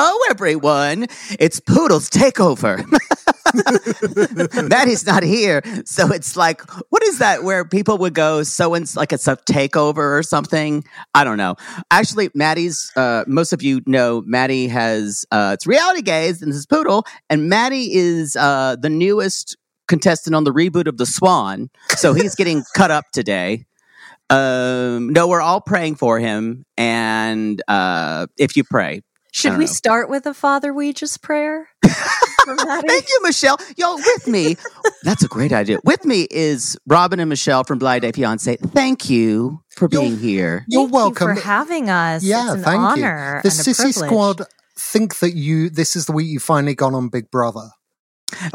[0.00, 1.08] Hello, everyone.
[1.40, 2.86] It's Poodle's Takeover.
[4.68, 5.60] Maddie's not here.
[5.86, 9.34] So it's like, what is that where people would go, so and like it's a
[9.38, 10.84] takeover or something?
[11.14, 11.56] I don't know.
[11.90, 16.58] Actually, Maddie's, uh, most of you know, Maddie has, uh, it's Reality Gays and this
[16.58, 17.04] is Poodle.
[17.28, 19.56] And Maddie is, uh, the newest
[19.88, 21.70] contestant on the reboot of The Swan.
[21.96, 23.64] So he's getting cut up today.
[24.30, 26.64] Um, no, we're all praying for him.
[26.76, 29.02] And, uh, if you pray,
[29.38, 29.72] Should we know.
[29.72, 31.68] start with a Father Weege's prayer?
[32.44, 33.58] For Thank you, Michelle.
[33.76, 34.56] Y'all with me,
[35.02, 35.78] that's a great idea.
[35.84, 38.56] With me is Robin and Michelle from Blighty Day Fiance.
[38.56, 40.64] Thank you for You're- being here.
[40.68, 41.28] You're Thank welcome.
[41.28, 42.22] You for having us.
[42.24, 43.50] yeah, it's an thank honor you.
[43.50, 43.92] The and Sissy.
[44.06, 44.42] Squad
[44.78, 47.68] think that you this is the week you finally gone on Big Brother.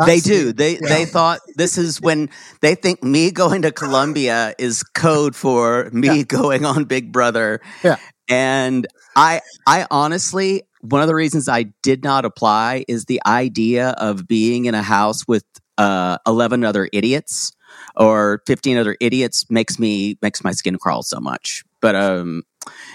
[0.05, 0.47] they do.
[0.47, 0.79] the- They yeah.
[0.89, 2.29] they thought this is when
[2.61, 7.59] they think me going to Columbia is code for me going on Big Brother.
[7.83, 7.97] Yeah.
[8.29, 13.89] And I I honestly one of the reasons I did not apply is the idea
[13.91, 15.45] of being in a house with
[15.79, 17.51] uh 11 other idiots
[17.95, 21.63] or 15 other idiots makes me makes my skin crawl so much.
[21.81, 22.43] But um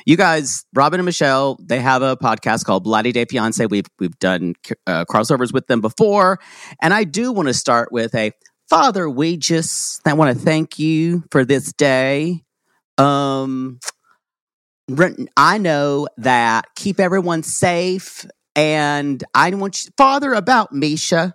[0.07, 3.65] you guys, Robin and Michelle, they have a podcast called Blighty Day Fiance.
[3.67, 4.55] We've we've done
[4.87, 6.41] uh, crossovers with them before,
[6.81, 8.33] and I do want to start with a
[8.69, 9.09] Father.
[9.09, 12.45] We just I want to thank you for this day.
[12.97, 13.79] Um,
[15.37, 18.25] I know that keep everyone safe,
[18.57, 21.35] and I want you, Father about Misha.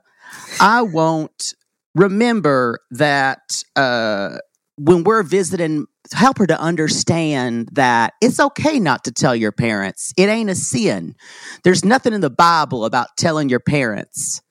[0.60, 1.54] I won't
[1.96, 4.38] remember that uh,
[4.78, 10.14] when we're visiting, help her to understand that it's okay not to tell your parents.
[10.18, 11.16] It ain't a sin.
[11.64, 14.42] There's nothing in the Bible about telling your parents.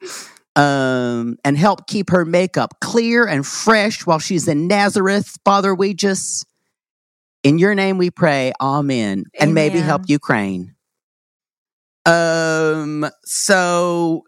[0.55, 5.39] Um, and help keep her makeup clear and fresh while she's in Nazareth.
[5.47, 6.45] Father, we just,
[7.43, 9.25] in your name we pray, amen.
[9.39, 10.75] And maybe help Ukraine.
[12.07, 14.25] Um, so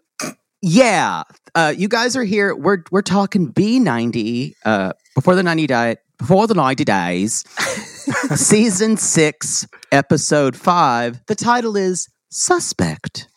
[0.61, 1.23] yeah,
[1.53, 2.55] uh, you guys are here.
[2.55, 4.55] We're we're talking B ninety.
[4.65, 7.43] Uh, before the ninety diet, before the ninety days,
[8.35, 11.19] season six, episode five.
[11.27, 13.27] The title is Suspect.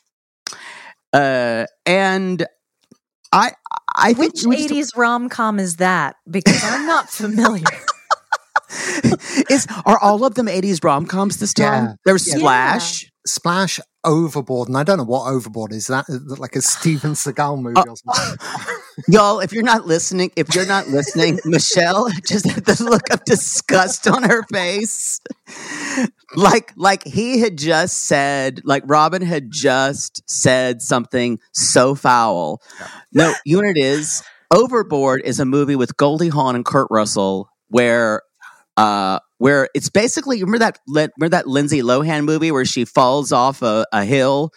[1.12, 2.46] Uh, and
[3.32, 3.52] I
[3.94, 6.16] I think Which 80s rom com is that?
[6.30, 7.64] Because I'm not familiar.
[9.50, 11.84] is are all of them eighties rom coms this time?
[11.84, 11.94] Yeah.
[12.04, 12.38] There was Yeah.
[12.38, 13.10] Splash.
[13.26, 15.88] Splash Overboard, and I don't know what Overboard is.
[15.88, 16.06] That
[16.38, 17.90] like a Steven Seagal movie oh.
[17.90, 18.46] or something?
[19.08, 23.24] Y'all, if you're not listening, if you're not listening, Michelle just had the look of
[23.24, 25.20] disgust on her face.
[26.34, 32.60] Like, like he had just said, like Robin had just said something so foul.
[33.12, 34.22] No, you know what it is?
[34.50, 38.22] Overboard is a movie with Goldie Hawn and Kurt Russell where
[38.78, 43.60] uh where it's basically remember that remember that Lindsay Lohan movie where she falls off
[43.62, 44.52] a, a hill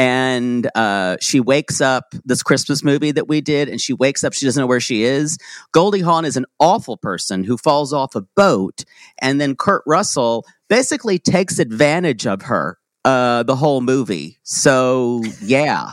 [0.00, 4.32] and uh, she wakes up this Christmas movie that we did, and she wakes up,
[4.32, 5.36] she doesn't know where she is.
[5.72, 8.84] Goldie Hawn is an awful person who falls off a boat,
[9.20, 14.38] and then Kurt Russell basically takes advantage of her uh, the whole movie.
[14.42, 15.92] So yeah,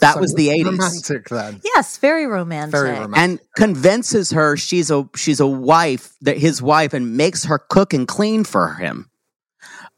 [0.00, 0.64] That so was the 80s.
[0.66, 1.60] Romantic then.
[1.74, 2.72] yes, very romantic.
[2.72, 3.18] Very romantic.
[3.18, 7.92] and convinces her she's a she's a wife that his wife, and makes her cook
[7.92, 9.08] and clean for him.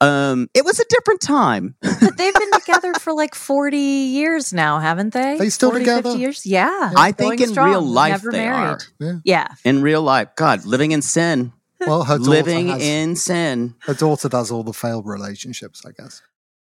[0.00, 1.76] Um, it was a different time.
[1.80, 5.38] But they've been together for like 40 years now, haven't they?
[5.38, 6.02] They still 40, together?
[6.10, 6.44] 50 years?
[6.44, 6.92] Yeah.
[6.96, 8.82] I think in strong, real life never they married.
[8.98, 9.12] Yeah.
[9.24, 9.48] Yeah.
[9.64, 13.76] In real life, God, living in sin, Well, her daughter living has, in sin.
[13.82, 16.20] her daughter does all the failed relationships, I guess.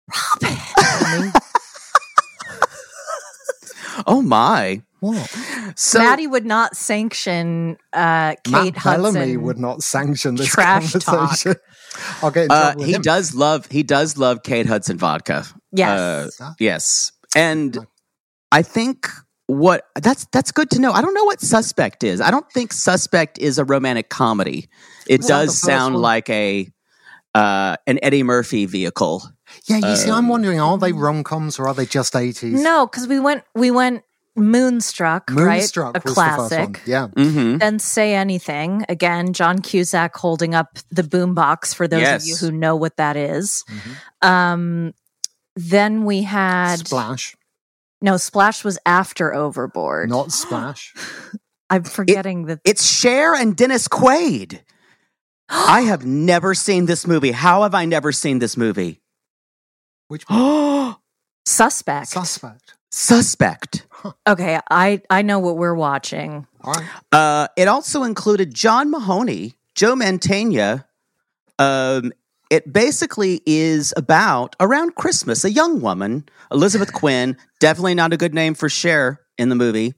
[4.08, 4.82] Oh my.
[5.00, 5.30] What?
[5.76, 11.04] So Maddie would not sanction uh, Kate Matt Bellamy would not sanction this trash talk.
[11.04, 11.56] conversation.
[12.22, 13.02] I'll get in uh, with he him.
[13.02, 15.46] does love he does love Kate Hudson vodka.
[15.72, 16.40] Yes.
[16.42, 17.12] Uh, yes.
[17.36, 17.78] And
[18.52, 19.08] I think
[19.48, 20.92] what that's that's good to know.
[20.92, 22.20] I don't know what Suspect is.
[22.20, 24.68] I don't think Suspect is a romantic comedy.
[25.08, 26.70] It Well, does sound one- like a
[27.36, 29.24] uh, an Eddie Murphy vehicle.
[29.66, 32.52] Yeah, you see, I'm Um, wondering, are they rom coms or are they just 80s?
[32.62, 34.04] No, because we went we went
[34.36, 35.98] Moonstruck, Moonstruck right?
[36.06, 36.74] A was the first one.
[36.74, 36.82] classic.
[36.86, 37.08] Yeah.
[37.16, 37.58] Mm-hmm.
[37.58, 39.34] Then say anything again.
[39.34, 43.64] John Cusack holding up the boombox for those of you who know what that is.
[43.70, 44.28] Mhm.
[44.28, 44.94] Um,
[45.56, 47.36] then we had Splash,
[48.02, 50.10] no Splash was after Overboard.
[50.10, 50.94] not Splash.
[51.70, 52.60] I'm forgetting that.
[52.66, 54.62] It's Cher and Dennis Quaid.
[55.50, 57.32] I have never seen this movie.
[57.32, 59.02] How have I never seen this movie?
[60.10, 60.96] Which one?
[61.46, 62.10] Suspect.
[62.10, 62.74] Suspect.
[62.92, 63.88] Suspect.
[64.28, 66.46] okay, I I know what we're watching.
[66.62, 66.90] All right.
[67.12, 70.86] Uh, it also included John Mahoney, Joe Mantegna.
[71.58, 72.12] Um,
[72.50, 78.34] it basically is about around Christmas, a young woman, Elizabeth Quinn, definitely not a good
[78.34, 79.94] name for Cher in the movie,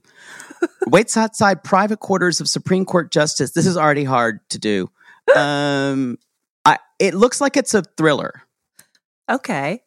[0.86, 3.52] waits outside private quarters of Supreme Court Justice.
[3.52, 4.90] This is already hard to do.
[5.36, 6.18] Um,
[6.64, 8.42] I, it looks like it's a thriller.
[9.30, 9.82] Okay.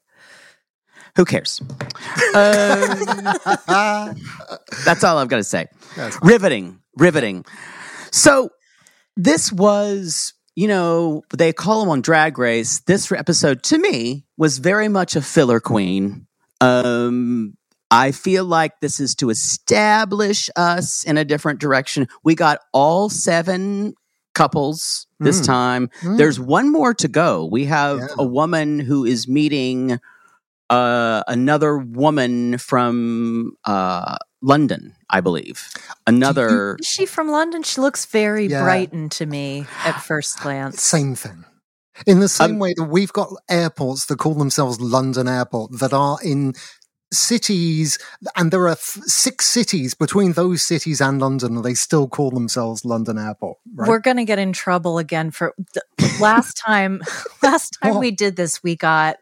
[1.16, 1.62] Who cares?
[2.34, 4.16] Um,
[4.86, 5.68] that's all I've got to say.
[6.22, 7.46] Riveting, riveting.
[8.12, 8.50] So
[9.16, 12.82] this was, you know, they call them on Drag Race.
[12.82, 16.28] This episode to me was very much a filler queen.
[16.62, 17.56] Um,
[17.92, 22.08] I feel like this is to establish us in a different direction.
[22.24, 23.94] We got all seven
[24.34, 25.46] couples this Mm.
[25.46, 25.90] time.
[26.02, 26.18] Mm.
[26.18, 27.46] There's one more to go.
[27.50, 28.08] We have Yeah.
[28.20, 29.98] a woman who is meeting
[30.70, 35.68] uh, another woman from uh, London, I believe.
[36.08, 36.78] Another.
[36.80, 37.64] Is she from London?
[37.64, 38.64] She looks very Yeah.
[38.64, 40.82] Brighton to me at first glance.
[40.82, 41.46] Same thing.
[42.06, 45.94] In the same Um, way that we've got airports that call themselves London Airport that
[45.94, 46.54] are in
[47.14, 47.98] cities,
[48.36, 52.32] and there are f- six cities between those cities and London, and they still call
[52.32, 53.58] themselves London Airport.
[53.74, 53.88] Right?
[53.88, 55.82] We're gonna get in trouble again for the,
[56.20, 57.02] last time.
[57.44, 58.00] last time What?
[58.02, 59.18] we did this, we got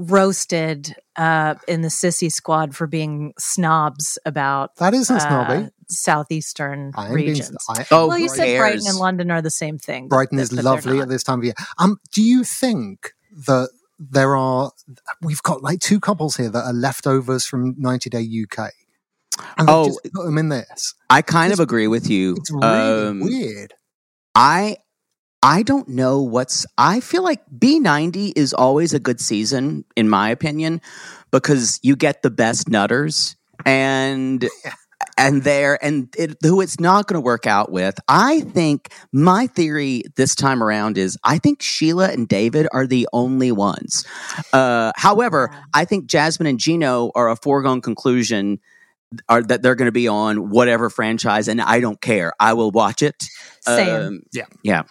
[0.00, 5.68] roasted uh, in the sissy squad for being snobs about that isn't uh, snobby.
[5.88, 7.56] southeastern I ain't being- regions.
[7.68, 10.08] I- Oh, well, you who said Brighton and London are the same thing.
[10.08, 11.54] but- Brighton is but lovely at this time of year.
[11.78, 13.12] Um, do you think
[13.46, 14.72] that there are?
[15.20, 18.70] We've got like two couples here that are leftovers from 90 Day UK,
[19.58, 19.86] and they Oh.
[19.86, 20.94] just put them in this.
[21.10, 22.36] I kind of agree with you.
[22.36, 22.66] It's really
[23.08, 23.74] Um, weird.
[24.34, 24.78] I
[25.42, 30.28] I don't know what's I feel like B90 is always a good season in my
[30.30, 30.80] opinion
[31.30, 34.46] because you get the best nutters and
[35.18, 37.98] and there and it, who it's not going to work out with.
[38.06, 43.08] I think my theory this time around is I think Sheila and David are the
[43.12, 44.04] only ones.
[44.52, 48.60] Uh, however, I think Jasmine and Gino are a foregone conclusion
[49.28, 52.32] are that they're going to be on whatever franchise and I don't care.
[52.38, 53.24] I will watch it.
[53.62, 54.02] Same.
[54.02, 54.44] Um, Yeah.
[54.62, 54.82] Yeah.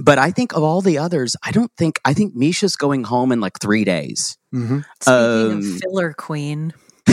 [0.00, 3.32] But I think of all the others, I don't think I think Misha's going home
[3.32, 4.38] in like three days.
[4.52, 6.72] hmm Speaking um, of filler queen,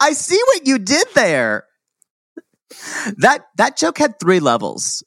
[0.00, 1.64] I see what you did there.
[3.18, 5.04] That that joke had three levels.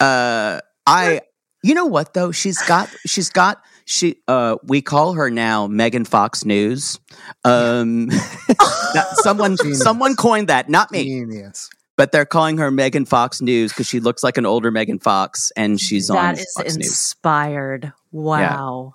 [0.00, 1.20] Uh I
[1.62, 2.30] you know what though?
[2.32, 7.00] She's got she's got she uh we call her now Megan Fox News.
[7.44, 9.82] Um that- someone Genius.
[9.82, 11.04] someone coined that, not me.
[11.04, 11.68] Genius.
[11.96, 15.50] But they're calling her Megan Fox News because she looks like an older Megan Fox
[15.56, 16.86] and she's on that is Fox News.
[16.86, 17.92] inspired.
[18.12, 18.94] Wow.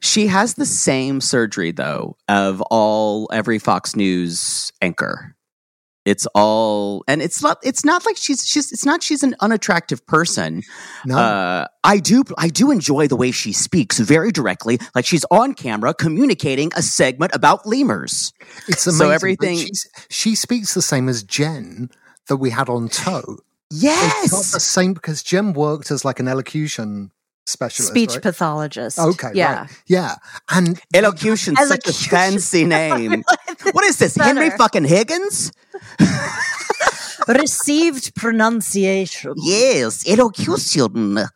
[0.00, 5.34] She has the same surgery though of all every Fox News anchor.
[6.08, 10.00] It's all and it's not it's not like she's she's it's not she's an unattractive
[10.06, 10.62] person.
[11.04, 15.24] No, Uh I do I do enjoy the way she speaks very directly like she's
[15.30, 18.32] on camera communicating a segment about lemurs.
[18.68, 19.06] it's amazing.
[19.08, 21.90] but everything- she's, she speaks the same as Jen
[22.28, 23.38] that we had on tow
[23.70, 24.24] Yes.
[24.24, 27.10] It's not the same because Jen worked as like an elocution
[27.46, 27.92] specialist.
[27.92, 28.22] Speech right?
[28.22, 28.98] pathologist.
[28.98, 29.60] Okay, Yeah.
[29.60, 29.70] right.
[29.86, 30.14] Yeah.
[30.50, 33.24] And Elocution, such a fancy name.
[33.72, 34.16] What is this?
[34.16, 35.52] Henry fucking Higgins?
[37.28, 39.34] Received pronunciation.
[39.36, 41.16] Yes, elocution.
[41.16, 41.26] you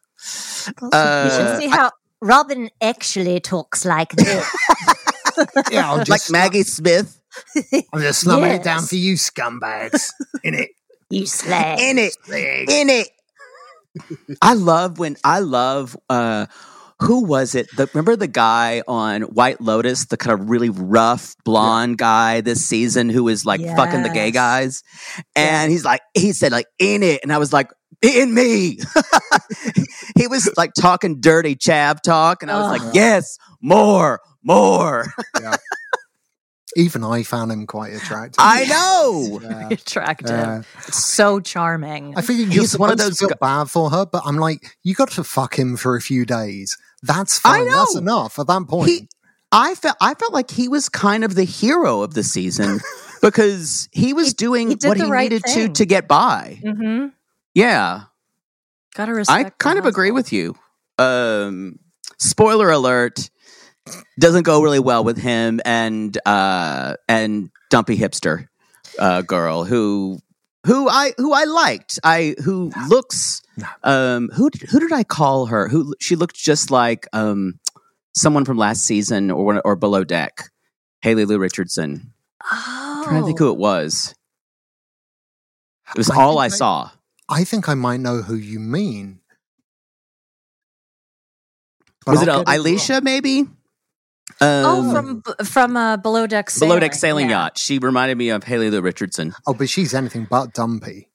[0.93, 4.49] Uh, should see how Robin actually talks like this.
[5.71, 7.21] yeah, I'll like just, Maggie Smith.
[7.93, 10.11] I'm just slumming it down for you scumbags.
[10.45, 10.71] In it.
[11.13, 11.79] you slag.
[11.79, 12.17] in it
[12.71, 13.09] in it
[14.41, 16.47] i love when i love uh
[17.03, 17.69] who was it?
[17.77, 22.65] The, remember the guy on White Lotus, the kind of really rough blonde guy this
[22.65, 24.83] season who was like fucking the gay guys,
[25.37, 27.71] and he's like, he said like in it, and I was like,
[28.03, 28.79] in me.
[30.17, 32.87] he was like talking dirty chav talk, and I was Ugh.
[32.87, 35.07] like, yes, more, more.
[36.77, 38.37] Even I found him quite attractive.
[38.39, 39.41] I know.
[39.43, 39.69] Yeah.
[39.71, 40.29] attractive.
[40.31, 40.63] Yeah.
[40.91, 42.15] so charming.
[42.17, 44.95] I think you're He's one of those feel bad for her, but I'm like, you
[44.95, 46.77] got to fuck him for a few days.
[47.03, 47.67] That's fine.
[47.69, 48.89] That's enough at that point.
[48.89, 49.09] He,
[49.51, 52.81] I felt I felt like he was kind of the hero of the season
[53.21, 55.73] because he was He- doing he what he right needed to thing.
[55.75, 56.59] to get by.
[56.65, 57.09] mm-hmm.
[57.55, 58.05] Yeah,
[58.95, 59.47] Gotta respect.
[59.47, 60.55] I kind of agree with you.
[60.99, 61.79] Um,
[62.19, 63.29] spoiler alert:
[64.19, 68.47] doesn't go really well with him and uh, and dumpy hipster
[68.99, 70.19] uh, girl who
[70.67, 71.99] who I who I liked.
[72.05, 73.43] I who looks
[73.83, 75.69] um who did- who did I call her?
[75.69, 77.59] Who she looked just like um
[78.15, 80.51] someone from last season or or below deck.
[81.01, 82.13] Haley Lu Richardson.
[82.45, 84.15] Oh, I'm trying to think who it was.
[85.91, 86.91] It was I all I I- saw.
[87.29, 89.21] I think I might know who you mean.
[92.05, 93.01] But Was I'll it Alicia?
[93.01, 93.57] get wrong.
[94.43, 94.63] Alicia?
[94.63, 94.95] Maybe.
[94.95, 96.69] Oh, Um, from from uh, below deck sailing.
[96.69, 97.45] below deck sailing Yeah.
[97.45, 97.59] yacht.
[97.59, 99.35] She reminded me of Haley Lu Richardson.
[99.47, 101.09] Oh, but she's anything but dumpy.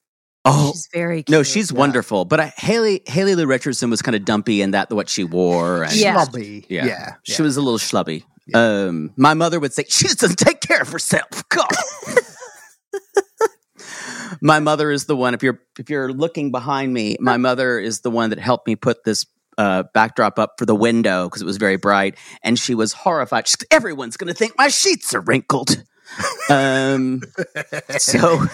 [0.44, 1.30] Oh She's very cute.
[1.36, 2.24] no, she's wonderful.
[2.24, 5.82] But I, Haley Haley Lu Richardson was kind of dumpy in that what she wore.
[5.82, 6.14] And Yeah.
[6.24, 6.64] Schlubby.
[6.70, 7.14] yeah, Yeah.
[7.24, 8.24] she was a little schlubby.
[8.54, 11.44] Um, my mother would say she doesn't take care of herself.
[11.50, 11.68] God.
[14.40, 15.34] my mother is the one.
[15.34, 18.76] If you're if you're looking behind me, my mother is the one that helped me
[18.76, 19.26] put this
[19.58, 23.46] uh, backdrop up for the window because it was very bright, and she was horrified.
[23.46, 25.82] She's, Everyone's going to think my sheets are wrinkled.
[26.50, 27.20] um,
[27.98, 28.44] so.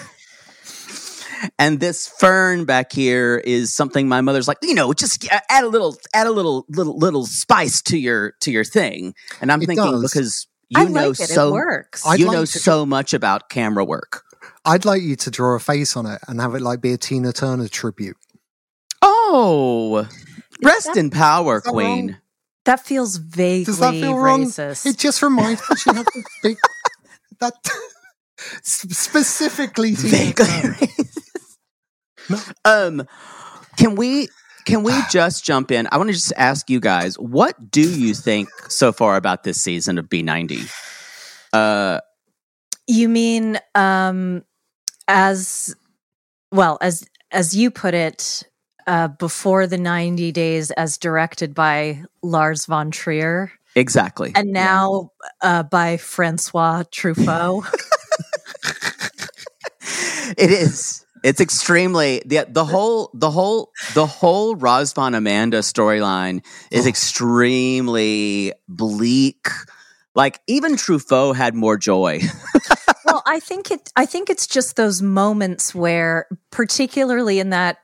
[1.59, 5.67] And this fern back here is something my mother's like, you know, just add a
[5.67, 9.13] little, add a little, little, little spice to your to your thing.
[9.41, 10.01] And I'm It thinking does.
[10.11, 11.27] because you I know like it.
[11.27, 12.07] so it works.
[12.07, 14.23] I'd you like know to- so much about camera work.
[14.63, 16.97] I'd like you to draw a face on it and have it like be a
[16.97, 18.17] Tina Turner tribute.
[19.03, 20.07] Oh,
[20.63, 22.07] rest that- in power, Queen.
[22.07, 22.17] wrong?
[22.65, 24.45] that feels vaguely Does that feel wrong?
[24.45, 24.85] racist.
[24.87, 26.57] It just reminds me she had the big
[27.39, 27.53] that
[28.63, 30.73] specifically Tina Vaguely Turner.
[30.73, 32.53] racist.
[32.65, 33.07] um,
[33.77, 34.29] can we
[34.65, 35.87] can we just jump in?
[35.91, 39.61] I want to just ask you guys, what do you think so far about this
[39.61, 40.71] season of B90?
[41.53, 41.99] Uh,
[42.87, 44.43] You mean um
[45.07, 45.75] as
[46.51, 48.43] well as as you put it
[48.87, 54.31] uh before the 90 days as directed by Lars von Trier exactly.
[54.35, 55.11] and now
[55.41, 57.65] uh by Francois Truffaut.
[60.37, 61.05] it is.
[61.23, 69.47] It's extremely the the whole the whole the whole Razvan Amanda storyline is extremely bleak.
[70.13, 72.21] Like even Truffaut had more joy.
[73.05, 77.77] well, I think it I think it's just those moments where particularly in that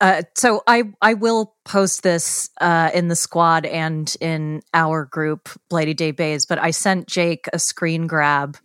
[0.00, 5.48] uh, so I I will post this uh, in the squad and in our group
[5.70, 8.56] Blighty Day Bays, but I sent Jake a screen grab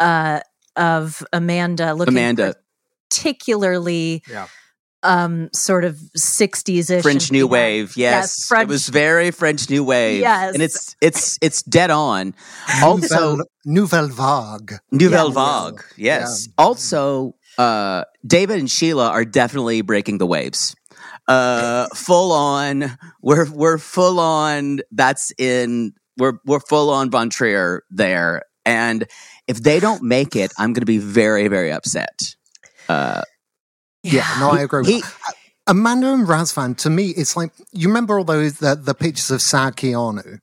[0.00, 0.40] uh,
[0.76, 2.54] of Amanda looking Amanda,
[3.10, 4.46] particularly Yeah.
[5.04, 7.96] um sort of 60s ish French New Wave.
[7.96, 10.20] Yes, French- it was very French New Wave.
[10.20, 10.54] Yes.
[10.54, 12.34] and it's it's it's dead on.
[12.82, 14.78] Also, Nouvelle, Nouvelle Vague.
[14.90, 15.34] Nouvelle Yes.
[15.70, 15.84] Vague.
[15.96, 16.48] Yes.
[16.58, 20.74] Also, uh, David and Sheila are definitely breaking the waves.
[21.26, 22.96] Uh, full on.
[23.20, 24.80] We're we're full on.
[24.90, 25.92] That's in.
[26.16, 29.04] We're we're full on Von Trier there, and
[29.46, 32.34] if they don't make it, I'm going to be very very upset.
[32.88, 33.22] Uh,
[34.02, 34.80] Yeah, no, I agree.
[34.80, 35.34] with he- that.
[35.66, 39.42] Amanda and Razvan, to me, it's like you remember all those the, the pictures of
[39.42, 40.38] Sad Keanu,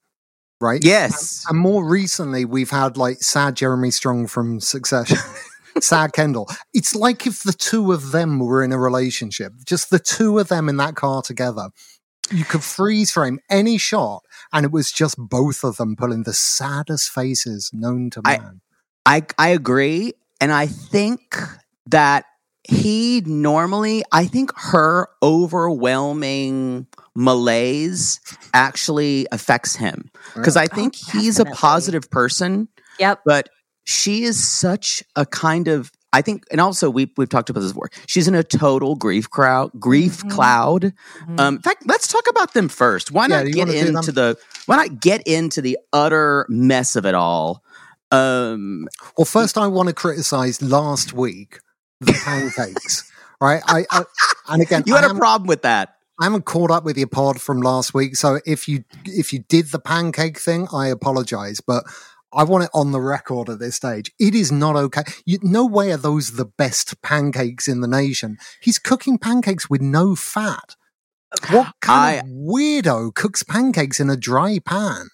[0.61, 0.83] right?
[0.83, 1.43] yes.
[1.49, 5.17] And more recently, we've had like Sad Jeremy Strong from Succession,
[5.79, 6.49] Sad Kendall.
[6.73, 10.47] It's like if the two of them were in a relationship, just the two of
[10.47, 11.69] them in that car together.
[12.31, 16.33] You could freeze frame any shot, and it was just both of them pulling the
[16.33, 18.61] saddest faces known to man.
[19.05, 21.37] I I agree, and I think
[21.85, 22.25] that
[22.67, 28.19] he normally, I think her overwhelming malaise
[28.53, 30.73] actually affects him because I mm.
[30.75, 32.67] think oh, he's a positive person,
[32.99, 33.21] Yep.
[33.25, 33.49] but
[33.85, 35.91] she is such a kind of.
[36.13, 37.89] I think, and also we we've talked about this before.
[38.07, 40.29] She's in a total grief crowd, grief Mhm.
[40.31, 40.93] cloud.
[41.27, 41.39] Mhm.
[41.39, 43.11] Um, in fact, let's talk about them first.
[43.11, 43.95] Why Yeah, not get wanna do them?
[43.97, 47.63] into the why not get into the utter mess of it all?
[48.11, 48.87] Um,
[49.17, 51.59] Well, first, I want to criticize last week
[51.99, 53.03] the pancakes.
[53.41, 53.61] right?
[53.67, 54.03] I, I
[54.47, 55.95] and again, you had I a am- problem with that.
[56.17, 59.39] I haven't caught up with your pod from last week, so if you if you
[59.49, 61.83] did the pancake thing, I apologize, but
[62.35, 64.11] I want it on the record at this stage.
[64.19, 65.03] It is not okay.
[65.25, 68.37] You, no way are those the best pancakes in the nation.
[68.61, 70.75] He's cooking pancakes with no fat.
[71.49, 75.09] What kind I- of weirdo cooks pancakes in a dry pan?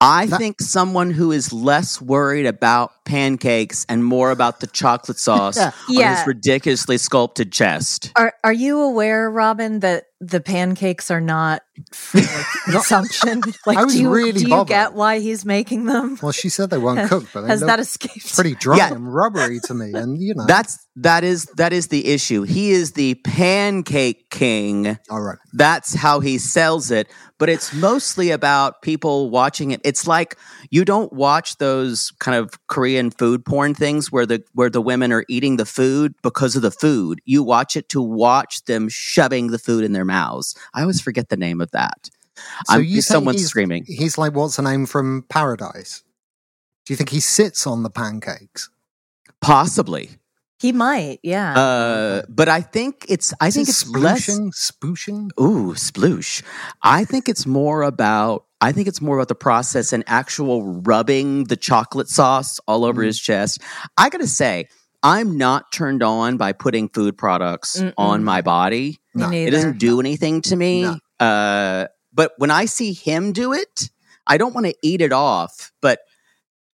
[0.00, 5.18] I That- think someone who is less worried about pancakes and more about the chocolate
[5.26, 5.66] sauce Yeah.
[5.88, 6.18] on Yeah.
[6.18, 8.12] his ridiculously sculpted chest.
[8.16, 12.20] Are are you aware, Robin, that the pancakes are not for
[12.64, 13.42] consumption?
[13.66, 14.68] Like, I was do you, really do you bothered.
[14.68, 16.18] get why he's making them?
[16.22, 18.34] Well, she said they weren't cooked, but they Has look that escaped?
[18.34, 18.92] pretty dry Yeah.
[18.94, 19.90] and rubbery to me.
[19.92, 22.42] And you know, That's that is that is the issue.
[22.44, 24.98] He is the pancake king.
[25.10, 25.36] all right.
[25.52, 27.08] That's how he sells it.
[27.38, 29.80] But it's mostly about people watching it.
[29.84, 30.38] It's like
[30.70, 35.12] you don't watch those kind of Korean food porn things where the where the women
[35.12, 37.20] are eating the food because of the food.
[37.26, 40.54] You watch it to watch them shoving the food in their mouths.
[40.72, 42.08] I always forget the name of that.
[42.66, 43.84] So I'm, you someone's he's- screaming.
[43.86, 46.02] He's like, what's the name from Paradise?
[46.84, 48.70] Do you think he sits on the pancakes?
[49.40, 50.10] Possibly.
[50.58, 51.52] He might, yeah.
[51.58, 55.30] Uh, but I think it's I Is think it it's less splooshing, spooshing.
[55.40, 56.42] Ooh, sploosh.
[56.82, 61.44] I think it's more about I think it's more about the process and actual rubbing
[61.44, 63.06] the chocolate sauce all over Mm.
[63.06, 63.60] his chest.
[63.98, 64.68] I gotta say,
[65.02, 67.94] I'm not turned on by putting food products Mm-mm.
[67.96, 68.98] on my body.
[69.14, 70.82] No, it It doesn't do anything to me.
[70.82, 70.98] No.
[71.18, 73.90] Uh, but when I see him do it,
[74.26, 75.72] I don't want to eat it off.
[75.80, 76.00] But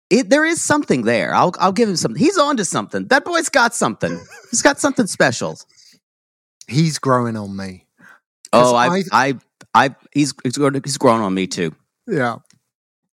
[0.09, 1.33] it, there is something there.
[1.33, 2.19] I'll I'll give him something.
[2.21, 3.07] He's on to something.
[3.07, 4.19] That boy's got something.
[4.49, 5.57] He's got something special.
[6.67, 7.87] He's growing on me.
[8.53, 9.33] Oh, I, I- I,
[9.73, 11.73] I, he's he's grown, he's grown on me too.
[12.07, 12.37] Yeah.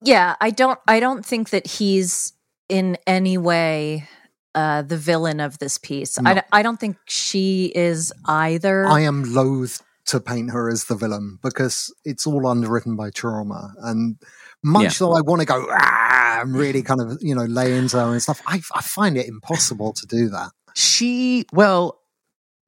[0.02, 2.32] Yeah, I don't I don't think that he's
[2.68, 4.08] in any way
[4.54, 6.18] uh the villain of this piece.
[6.20, 6.30] No.
[6.30, 8.86] I, d- I don't think she is either.
[8.86, 13.74] I am loath to paint her as the villain because it's all underwritten by trauma.
[13.82, 14.16] And
[14.62, 14.90] much Yeah.
[15.00, 18.10] though I want to go, ah, and really kind of, you know, lay into her
[18.12, 20.50] and stuff, I, I find it impossible to do that.
[20.74, 22.00] She, well,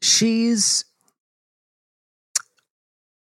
[0.03, 0.85] she's.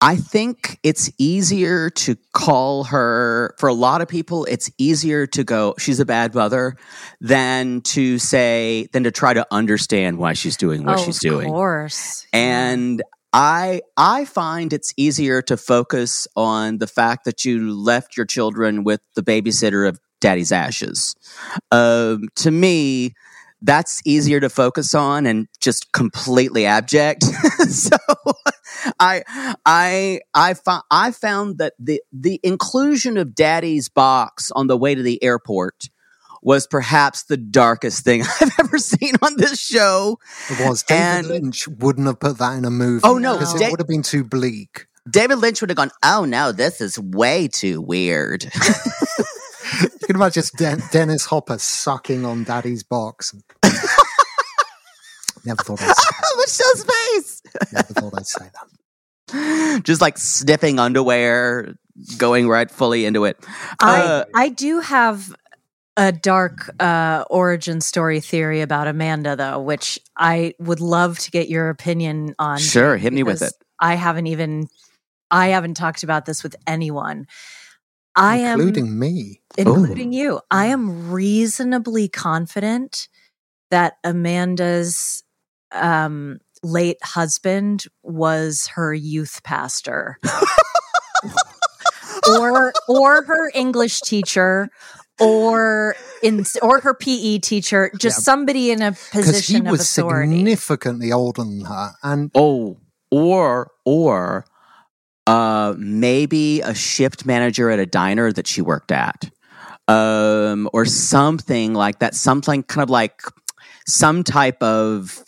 [0.05, 5.45] I think it's easier to call her, for a lot of people, it's easier to
[5.45, 6.77] go, she's a bad mother
[7.23, 11.31] than to say, than to try to understand why she's doing what oh, she's of
[11.31, 11.49] doing.
[11.49, 12.27] course.
[12.35, 18.27] And I I find it's easier to focus on the fact that you left your
[18.27, 21.17] children with the babysitter of daddy's ashes.
[21.73, 23.14] Um, to me,
[23.64, 27.24] that's easier to focus on and just completely abject.
[27.68, 27.96] so
[29.00, 29.22] I
[29.64, 34.94] I I found I found that the the inclusion of daddy's box on the way
[34.94, 35.88] to the airport
[36.42, 40.18] was perhaps the darkest thing I've ever seen on this show.
[40.50, 40.83] It was.
[40.83, 43.00] David And- Lynch wouldn't have put that in a movie.
[43.03, 44.87] Oh, no, Because Da- it would have been too bleak.
[45.11, 48.44] David Lynch would have gone, "Oh no, this is way too weird."
[49.83, 53.35] You can imagine just Den- Dennis Hopper sucking on Daddy's box.
[55.47, 56.35] Never thought I'd say that.
[56.37, 58.47] Michelle's face, Never thought I'd say
[59.33, 59.83] that.
[59.85, 61.75] just like sniffing underwear,
[62.17, 63.37] going right fully into it.
[63.81, 65.35] I Uh, I do have
[65.97, 71.49] a dark uh, origin story theory about Amanda, though, which I would love to get
[71.49, 72.59] your opinion on.
[72.59, 73.53] Sure, hit me with it.
[73.79, 74.69] I haven't even
[75.31, 77.27] I haven't talked about this with anyone.
[78.16, 79.40] I am Including me.
[79.57, 80.40] including you.
[80.50, 83.09] I am reasonably confident
[83.70, 85.22] that Amanda's
[85.72, 90.18] um, late husband was her youth pastor.
[92.29, 94.68] or or her English teacher
[95.20, 98.22] or in or her PE teacher, just Yeah.
[98.22, 100.37] somebody in a Because he position of was authority.
[100.37, 101.92] significantly older than her.
[102.03, 102.79] And Oh,
[103.11, 104.46] or or
[105.27, 109.31] uh, maybe a shift manager at a diner that she worked at,
[109.89, 112.15] um, or something like that.
[112.15, 113.23] Something kind of like
[113.87, 115.25] some type of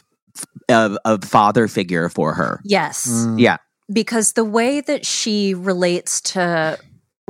[0.69, 2.61] of, of father figure for her.
[2.65, 3.07] yes.
[3.09, 3.57] Mm, Yeah.
[3.93, 6.77] because the way that she relates to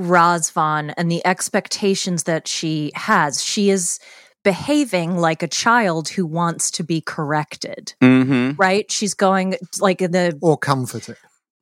[0.01, 3.99] Razvan and the expectations that she has, she is
[4.43, 8.53] behaving like a child who wants to be corrected, Mm-hmm.
[8.61, 8.91] right?
[8.91, 11.17] She's going like in the or comforted.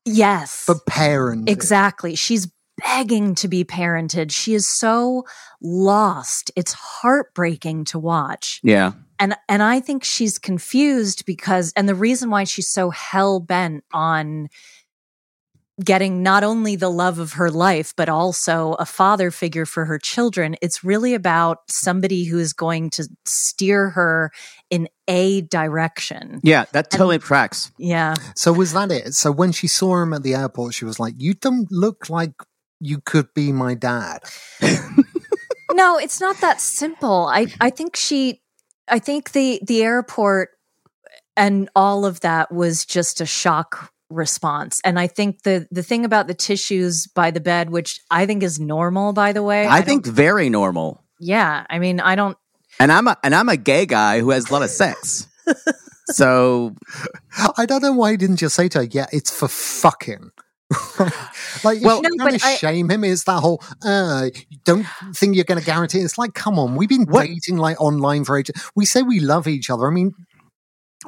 [0.04, 1.48] Yes, But parent.
[1.48, 2.14] exactly.
[2.14, 2.48] She's
[2.82, 4.32] begging to be parented.
[4.32, 5.24] She is so
[5.62, 6.50] lost.
[6.56, 8.92] It's heartbreaking to watch Yeah.
[9.20, 13.84] and and I think she's confused because and the reason why she's so hell bent
[13.92, 14.48] on
[15.82, 19.98] getting not only the love of her life, but also a father figure for her
[19.98, 20.56] children.
[20.62, 24.30] It's really about somebody who is going to steer her
[24.70, 26.40] in a direction.
[26.42, 27.72] Yeah, that totally tracks.
[27.76, 28.14] Yeah.
[28.36, 29.14] So was that it?
[29.14, 32.32] So when she saw him at the airport, she was like, "You don't look like
[32.80, 34.22] you could be my dad."
[35.72, 37.26] no, it's not that simple.
[37.26, 38.42] I I think she
[38.88, 40.50] I think the the airport
[41.36, 44.80] and all of that was just a shock response.
[44.84, 48.42] And I think the the thing about the tissues by the bed, which I think
[48.42, 49.66] is normal, by the way.
[49.66, 51.02] I, think very normal.
[51.20, 52.36] Yeah, I mean, I don't.
[52.80, 55.26] And I'm a and I'm a gay guy who has a lot of sex.
[56.06, 56.74] so
[57.56, 60.30] I don't know why he didn't just say to her, "Yeah, it's for fucking."
[60.98, 61.12] like,
[61.64, 63.62] Well- well, No, trying to I- shame him is that whole.
[63.84, 64.30] Uh,
[64.64, 66.00] don't think you're going to guarantee.
[66.00, 68.60] It's like, come on, we've been What- dating like online for ages.
[68.74, 69.86] We say we love each other.
[69.86, 70.14] I mean,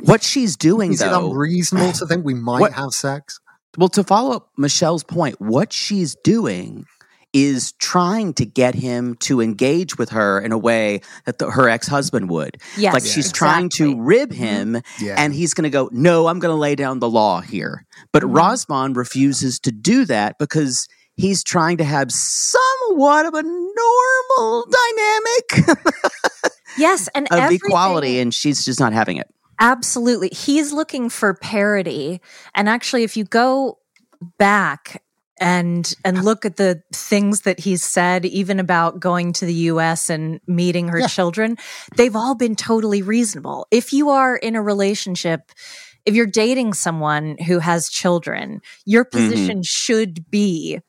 [0.02, 3.40] what she's doing is it unreasonable to think we might What- have sex?
[3.78, 6.84] well, to follow up Michelle's point, what she's doing
[7.32, 11.68] is trying to get him to engage with her in a way that the, her
[11.68, 12.56] ex-husband would.
[12.78, 14.00] Yes, like she's trying to exactly.
[14.00, 15.16] rib him Yeah.
[15.18, 18.22] and he's going to go, "No, I'm going to lay down the law here." But
[18.22, 18.32] Mhm.
[18.32, 25.78] Razvan refuses to do that because he's trying to have somewhat of a normal dynamic
[26.78, 29.28] Yes, and of everything- equality and she's just not having it.
[29.58, 30.28] Absolutely.
[30.28, 32.20] He's looking for parity.
[32.54, 33.78] And actually, if you go
[34.38, 35.02] back
[35.38, 40.08] and and look at the things that he's said even about going to the US
[40.08, 41.06] and meeting her Yeah.
[41.08, 41.56] children,
[41.96, 43.66] they've all been totally reasonable.
[43.70, 45.52] If you are in a relationship,
[46.06, 49.18] if you're dating someone who has children, your mm-hmm.
[49.18, 50.80] position should be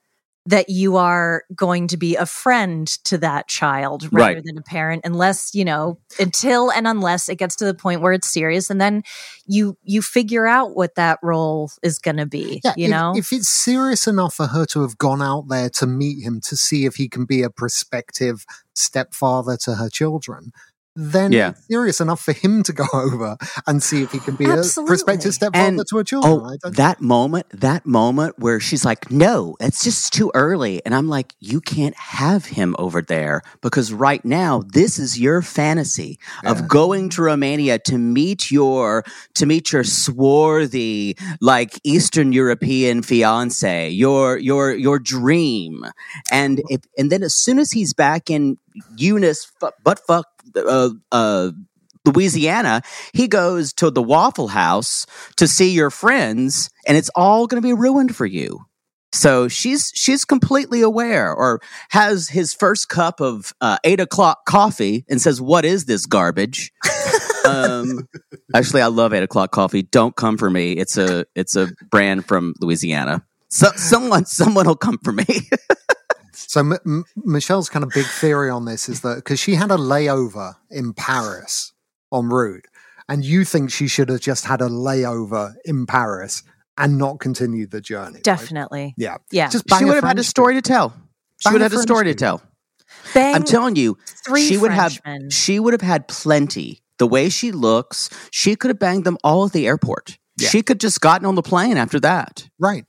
[0.48, 4.44] that you are going to be a friend to that child rather Right.
[4.44, 8.14] than a parent unless you know until and unless it gets to the point where
[8.14, 9.04] it's serious and then
[9.46, 13.14] you you figure out what that role is going to be Yeah, you if, know
[13.16, 16.56] if it's serious enough for her to have gone out there to meet him to
[16.56, 20.52] see if he can be a prospective stepfather to her children,
[21.00, 21.50] then Yeah.
[21.50, 24.58] it's serious enough for him to go over and see if he can be a
[24.58, 24.90] Absolutely.
[24.92, 26.26] prospective stepfather And- to a child.
[26.26, 30.84] Oh, I don't- that moment, that moment where she's like, no, it's just too early.
[30.86, 35.42] And I'm like, you can't have him over there because right now, this is your
[35.44, 39.04] fantasy of going to Romania to meet your,
[39.36, 45.86] to meet your swarthy, like Eastern European fiance, your, your, your dream.
[46.32, 48.58] And if, and then as soon as he's back in
[48.96, 51.52] Eunice, fu- butt fuck, uh, uh,
[52.06, 52.82] Louisiana,
[53.14, 55.06] he goes to the Waffle House
[55.36, 58.66] to see your friends, and it's all going to be ruined for you.
[59.14, 65.06] So she's she's completely aware, or has his first cup of uh, eight o'clock coffee
[65.10, 66.72] and says, "What is this garbage?"
[67.46, 68.08] um,
[68.54, 69.82] actually, I love eight o'clock coffee.
[69.82, 70.74] Don't come for me.
[70.74, 73.26] It's a it's a brand from Louisiana.
[73.50, 75.26] So someone someone will come for me.
[76.48, 79.72] So M- M- Michelle's kind of big theory on this is that because she had
[79.72, 81.74] a layover in Paris
[82.14, 82.66] en route,
[83.10, 86.44] and you think she should have just had a layover in Paris
[86.78, 88.16] and not continued the journey.
[88.16, 88.24] right?
[88.24, 89.18] definitely Yeah.
[89.32, 90.94] yeah Just she would have had a story to tell.
[91.40, 92.42] She would have had a story to tell.
[93.14, 94.98] Bang I'm telling you, three she would have
[95.32, 96.82] she would have had plenty.
[97.00, 100.18] The way she looks, she could have banged them all at the airport.
[100.40, 100.50] Yeah.
[100.50, 102.86] She could just gotten on the plane after that, Right.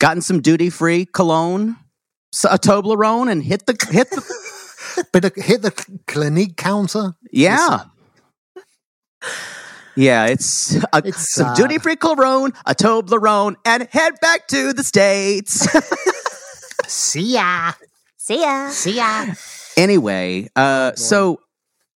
[0.00, 1.76] gotten some duty free cologne, s-
[2.44, 4.22] a Toblerone, and hit the hit the
[5.12, 5.70] But uh, hit the
[6.06, 7.14] Clinique counter.
[7.32, 7.84] yeah.
[9.96, 11.56] Yeah, it's, a, It's some sad.
[11.56, 15.66] duty free cologne, a Toblerone, and head back to the states.
[16.86, 17.72] See ya.
[18.16, 19.26] see ya See ya.
[19.76, 21.40] anyway, uh, so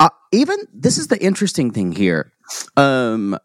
[0.01, 2.33] uh, even this is the interesting thing here.
[2.77, 3.37] Um,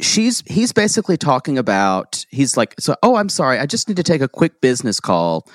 [0.00, 2.94] she's he's basically talking about he's like so.
[3.02, 5.48] Oh, I'm sorry, I just need to take a quick business call,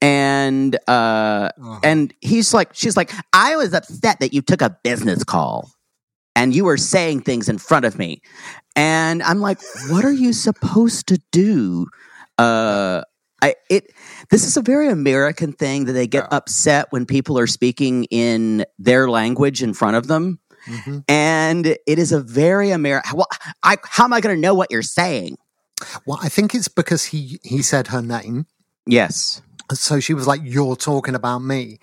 [0.00, 1.80] and uh, Uh-huh.
[1.82, 5.70] and he's like, she's like, I was upset that you took a business call.
[6.36, 8.22] And you were saying things in front of me.
[8.76, 11.86] And I'm like, what are you supposed to do?
[12.38, 13.02] Uh,
[13.42, 13.92] I, it,
[14.30, 16.36] this is a very American thing that they get Yeah.
[16.36, 20.38] upset when people are speaking in their language in front of them.
[20.66, 21.04] Mhm.
[21.08, 23.16] And it is a very American.
[23.16, 23.28] Well,
[23.62, 25.36] I, how am I going to know what you're saying?
[26.06, 28.46] Well, I think it's because he he said her name,
[28.86, 29.40] Yes.
[29.72, 31.78] so she was like, "You're talking about me."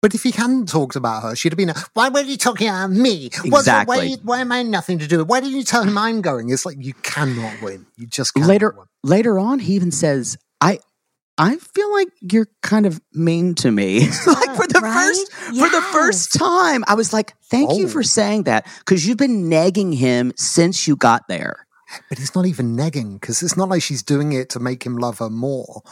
[0.00, 2.90] But if he hadn't talked about her, she'd have been, "Why were you talking about
[2.90, 3.30] me?
[3.44, 4.16] What's- Exactly.
[4.16, 5.18] Why, why am I nothing to do?
[5.18, 5.28] with it?
[5.30, 7.86] Why didn't you tell him I'm going?" It's like you cannot win.
[7.96, 8.86] You just later win.
[9.04, 10.78] later on he even says i
[11.38, 14.92] i feel like you're kind of mean to me like for the Right?
[15.06, 17.88] first for the first time i was like thank you Oh.
[17.88, 21.66] for saying that because you've been nagging him since you got there
[22.08, 24.96] But he's not even nagging because it's not like she's doing it to make him
[24.96, 25.82] love her more.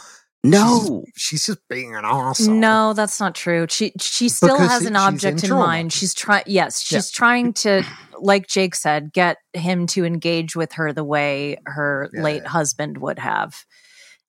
[0.43, 2.55] No, She's just being an asshole.
[2.55, 3.67] No, that's not true.
[3.69, 5.65] She she still Because has an she's object in in, trauma.
[5.67, 5.93] mind.
[5.93, 6.43] She's trying.
[6.47, 7.83] Yes, she's trying to,
[8.19, 12.97] like Jake said, get him to engage with her the way her Yeah, late husband
[12.97, 13.63] would have,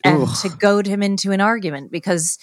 [0.04, 0.36] and Ugh.
[0.42, 2.38] to goad him into an argument because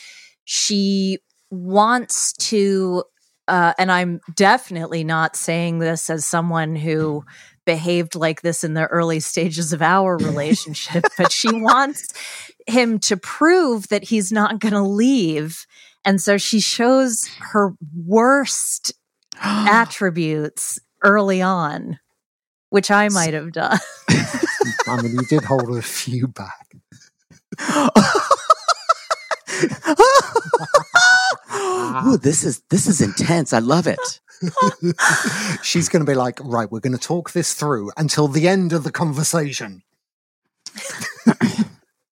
[0.46, 1.20] she
[1.50, 3.04] wants to.
[3.48, 7.24] Uh, and I'm definitely not saying this as someone who
[7.66, 12.14] behaved like this in the early stages of our relationship, but she wants
[12.68, 15.66] him to prove that he's not going to leave.
[16.06, 18.94] And so she shows her worst
[19.42, 22.00] attributes early on,
[22.70, 23.80] which I might have done.
[24.88, 26.76] I mean, you did hold a few back.
[32.06, 33.54] Ooh, this is this is intense.
[33.54, 34.00] I love it.
[35.64, 38.74] She's going to be like, right, we're going to talk this through until the end
[38.74, 39.84] of the conversation.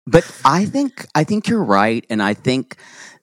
[0.10, 2.77] But I think I think you're right, and I think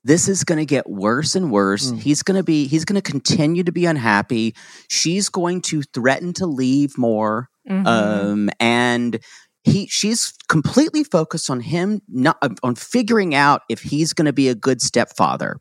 [0.04, 1.90] this is going to get worse and worse.
[1.90, 1.98] Mm.
[1.98, 4.54] He's going to be he's going to continue to be unhappy.
[4.88, 7.86] She's going to threaten to leave more, Mhm.
[7.86, 9.18] um, and
[9.64, 14.48] he she's completely focused on him not on figuring out if he's going to be
[14.48, 15.56] a good stepfather.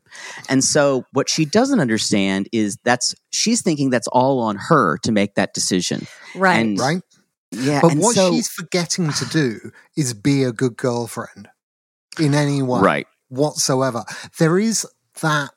[0.48, 5.10] And so what she doesn't understand is that's she's thinking that's all on her to
[5.12, 6.06] make that decision.
[6.36, 6.60] right.
[6.60, 7.02] and- Right?
[7.50, 11.48] Yeah, But and what so, she's forgetting to do is be a good girlfriend
[12.18, 13.06] in any way right.
[13.28, 14.04] whatsoever.
[14.40, 14.84] There is
[15.22, 15.50] that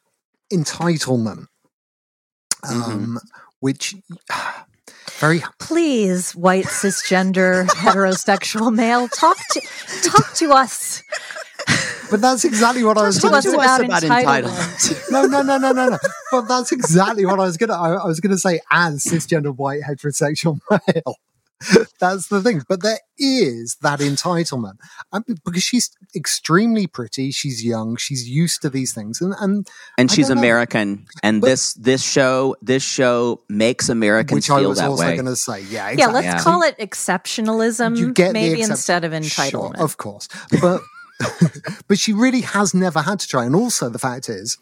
[0.54, 1.48] entitlement,
[2.64, 2.82] Mm-hmm.
[2.84, 3.20] um,
[3.62, 3.96] which
[5.12, 9.62] very Please, white cisgender heterosexual male, talk to
[10.04, 11.04] talk to us.
[12.10, 15.12] But that's exactly what I was Talk going to to us about, about entitlement.
[15.12, 15.98] No, no, no, no, no, no.
[16.32, 17.74] But that's exactly what I was gonna.
[17.74, 21.16] I, I was gonna say as cisgender white heterosexual male.
[22.00, 22.62] That's the thing.
[22.70, 24.76] But there is that entitlement
[25.12, 27.32] I mean, because she's extremely pretty.
[27.32, 27.96] She's young.
[27.98, 29.68] She's used to these things, and and
[29.98, 30.42] and she's don't know.
[30.42, 31.06] American.
[31.24, 35.06] And But- this this show this show makes Americans which I feel was that also
[35.06, 35.16] way.
[35.16, 35.62] going to say.
[35.62, 35.98] Yeah, exactly.
[36.00, 36.44] Yeah, let's Yeah.
[36.44, 39.80] call it exceptionalism, you get maybe accept- instead of Sure, entitlement.
[39.80, 40.28] of course,
[40.62, 40.82] but
[41.88, 43.46] but she really has never had to try.
[43.46, 44.58] And also, the fact is,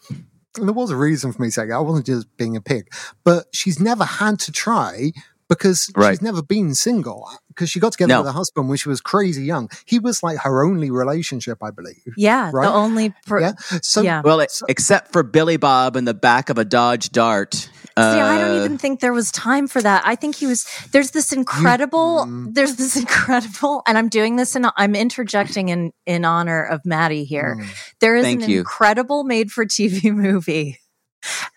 [0.56, 2.88] and there was a reason for me saying I wasn't just being a pig,
[3.24, 5.12] but she's never had to try
[5.48, 6.10] because Right.
[6.12, 8.20] she's never been single because she got together No.
[8.20, 9.70] with her husband when she was crazy young.
[9.84, 12.02] He was like her only relationship, I believe.
[12.16, 12.66] yeah, Right?
[12.66, 13.52] the only per- yeah.
[13.82, 14.22] So yeah.
[14.24, 17.54] well, it, except for Billy Bob in the back of a Dodge Dart.
[17.54, 20.02] See, I don't Uh, even think there was time for that.
[20.04, 20.66] I think he was.
[20.92, 22.26] There's this incredible.
[22.28, 22.52] mm.
[22.52, 27.24] there's this incredible, and I'm doing this and I'm interjecting in in honor of Maddie
[27.24, 27.56] here.
[27.58, 27.66] Mm.
[28.00, 28.58] There is Thank an you.
[28.58, 30.78] incredible made for TV movie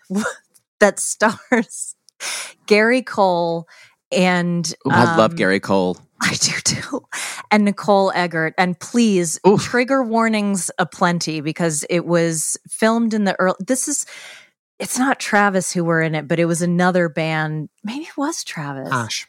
[0.80, 1.94] that stars
[2.70, 3.66] Gary Cole
[4.12, 5.96] and ooh, I love um, Gary Cole.
[6.22, 7.04] I do too.
[7.50, 8.54] And Nicole Eggert.
[8.56, 9.60] And please, Oof.
[9.60, 13.56] trigger warnings aplenty because it was filmed in the early.
[13.58, 14.06] This is.
[14.78, 17.68] It's not Travis who were in it, but it was another band.
[17.82, 18.88] Maybe it was Travis.
[18.90, 19.26] Ash.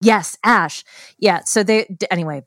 [0.00, 0.84] Yes, Ash.
[1.18, 1.40] Yeah.
[1.44, 2.42] So they anyway.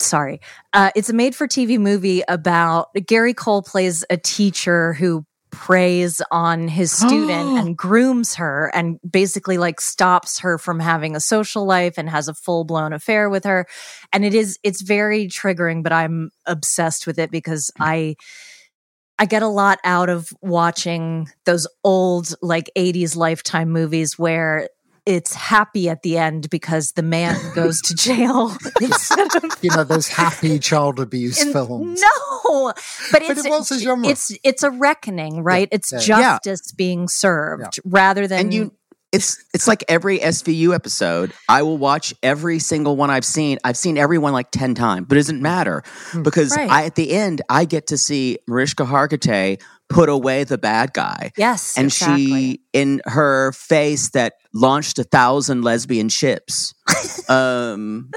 [0.00, 0.40] Sorry.
[0.72, 6.92] Uh, it's a made-for-TV movie about Gary Cole plays a teacher who preys on his
[6.92, 12.08] student and grooms her and basically like stops her from having a social life and
[12.08, 13.66] has a full-blown affair with her.
[14.12, 17.82] And it is it's very triggering but i'm obsessed with it because hmm.
[17.82, 18.16] i
[19.18, 24.68] i get a lot out of watching those old like 80s lifetime movies where
[25.06, 29.84] it's happy at the end because the man goes to jail instead of You know
[29.84, 32.00] those happy child abuse in- films.
[32.00, 32.72] No,
[33.12, 34.08] but it's it was a genre.
[34.08, 35.68] it's it's a reckoning, right?
[35.70, 36.38] It's yeah, yeah.
[36.44, 38.72] justice being served rather than and you
[39.12, 41.32] it's it's like every SVU episode.
[41.48, 43.58] I will watch every single one I've seen.
[43.64, 46.22] I've seen every one like ten times, but it doesn't matter hmm.
[46.22, 46.70] because Right.
[46.70, 49.60] I at the end I get to see Mariska Hargitay
[49.90, 51.32] put away the bad guy.
[51.36, 52.24] yes, and exactly.
[52.26, 56.72] she in her face that launched a thousand lesbian ships
[57.28, 58.10] um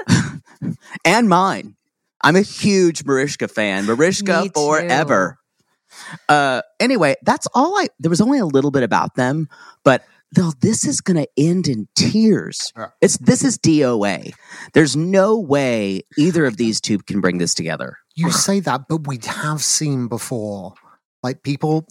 [1.04, 1.76] and mine.
[2.22, 3.84] I'm a huge mariska fan.
[3.86, 4.52] Mariska Me too.
[4.54, 5.38] forever
[6.28, 9.46] uh anyway that's all i there was only a little bit about them
[9.84, 12.72] but though this is gonna end in tears.
[13.00, 14.32] It's this is doa
[14.72, 17.98] there's no way either of these two can bring this together.
[18.16, 20.74] You say that, but we have seen before,
[21.24, 21.86] like people.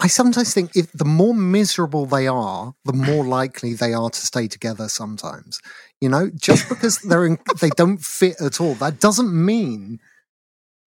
[0.00, 4.20] I sometimes think if the more miserable they are, the more likely they are to
[4.20, 4.88] stay together.
[4.88, 5.60] Sometimes,
[6.00, 9.98] you know, just because they're in, they don't fit at all, that doesn't mean.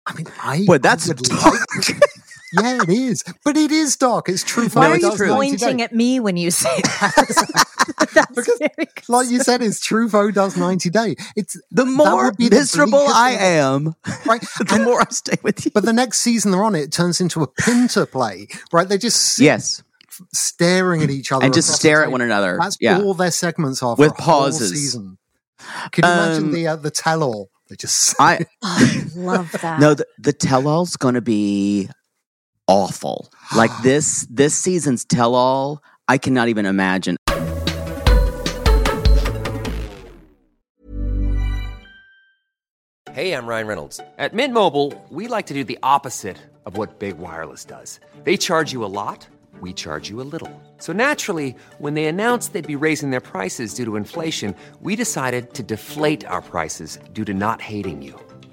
[0.07, 2.01] I mean, I Well, that's would like.
[2.55, 3.23] yeah, it is.
[3.43, 4.29] But it is dark.
[4.29, 4.67] It's true.
[4.69, 7.65] Why No, are you pointing at me when you say that?
[8.13, 10.07] That's Because, very like you said, it's true.
[10.09, 11.15] Truffaut does 90 Day.
[11.35, 14.41] It's The more would be the miserable bleakest I am, Right.
[14.59, 15.71] the more I stay with you.
[15.73, 18.87] But the next season they're on, it turns into a pinter play, right?
[18.87, 19.83] They just sit Yes,
[20.33, 22.57] staring at each other and just stare at one another.
[22.61, 24.71] That's yeah, all their segments are for With a whole pauses.
[24.71, 25.17] season.
[25.91, 27.49] Can you imagine Um, the uh, the tell all?
[27.69, 29.79] They just I I love that.
[29.79, 29.93] no.
[29.93, 31.89] The, the tell all's going to be
[32.67, 33.31] awful.
[33.55, 35.81] Like this this season's tell all.
[36.07, 37.17] I cannot even imagine.
[43.15, 44.01] Hey, I'm Ryan Reynolds.
[44.17, 48.01] At Mint Mobile, we like to do the opposite of what Big Wireless does.
[48.25, 49.25] They charge you a lot,
[49.61, 50.51] we charge you a little.
[50.79, 55.53] So naturally, when they announced they'd be raising their prices due to inflation, we decided
[55.53, 58.19] to deflate our prices due to not hating you.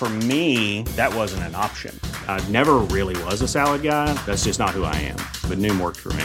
[0.00, 1.94] For me, that wasn't an option.
[2.26, 4.14] I never really was a salad guy.
[4.24, 5.18] That's just not who I am.
[5.46, 6.24] But Noom worked for me.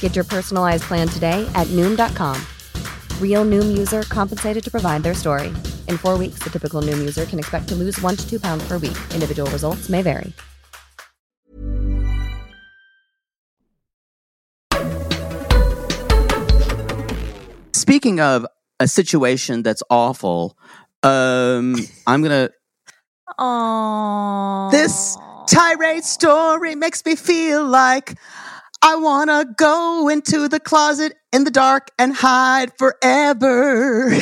[0.00, 2.36] Get your personalized plan today at Noom.com.
[3.22, 5.54] Real Noom user compensated to provide their story.
[5.86, 8.66] In four weeks, the typical Noom user can expect to lose one to two pounds
[8.66, 8.98] per week.
[9.14, 10.32] Individual results may vary.
[17.72, 18.44] Speaking of
[18.80, 20.58] a situation that's awful,
[21.02, 22.50] um, I'm gonna.
[23.38, 24.70] Aww.
[24.70, 25.16] This
[25.48, 28.18] Tyree story makes me feel like
[28.82, 34.10] I wanna go into the closet in the dark and hide forever.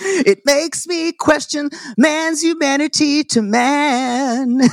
[0.00, 4.60] it makes me question man's humanity to man.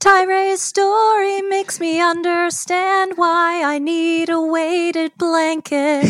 [0.00, 6.06] Tyree's story makes me understand why I need a weighted blanket.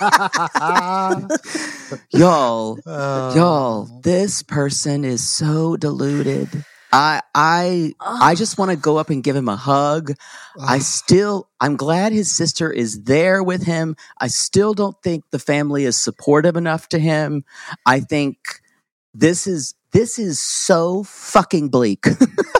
[2.10, 6.64] y'all, y'all, this person is so deluded.
[6.92, 10.12] I I I just want to go up and give him a hug.
[10.60, 13.96] I still I'm glad his sister is there with him.
[14.20, 17.44] I still don't think the family is supportive enough to him.
[17.86, 18.36] I think
[19.14, 22.04] this is this is so fucking bleak.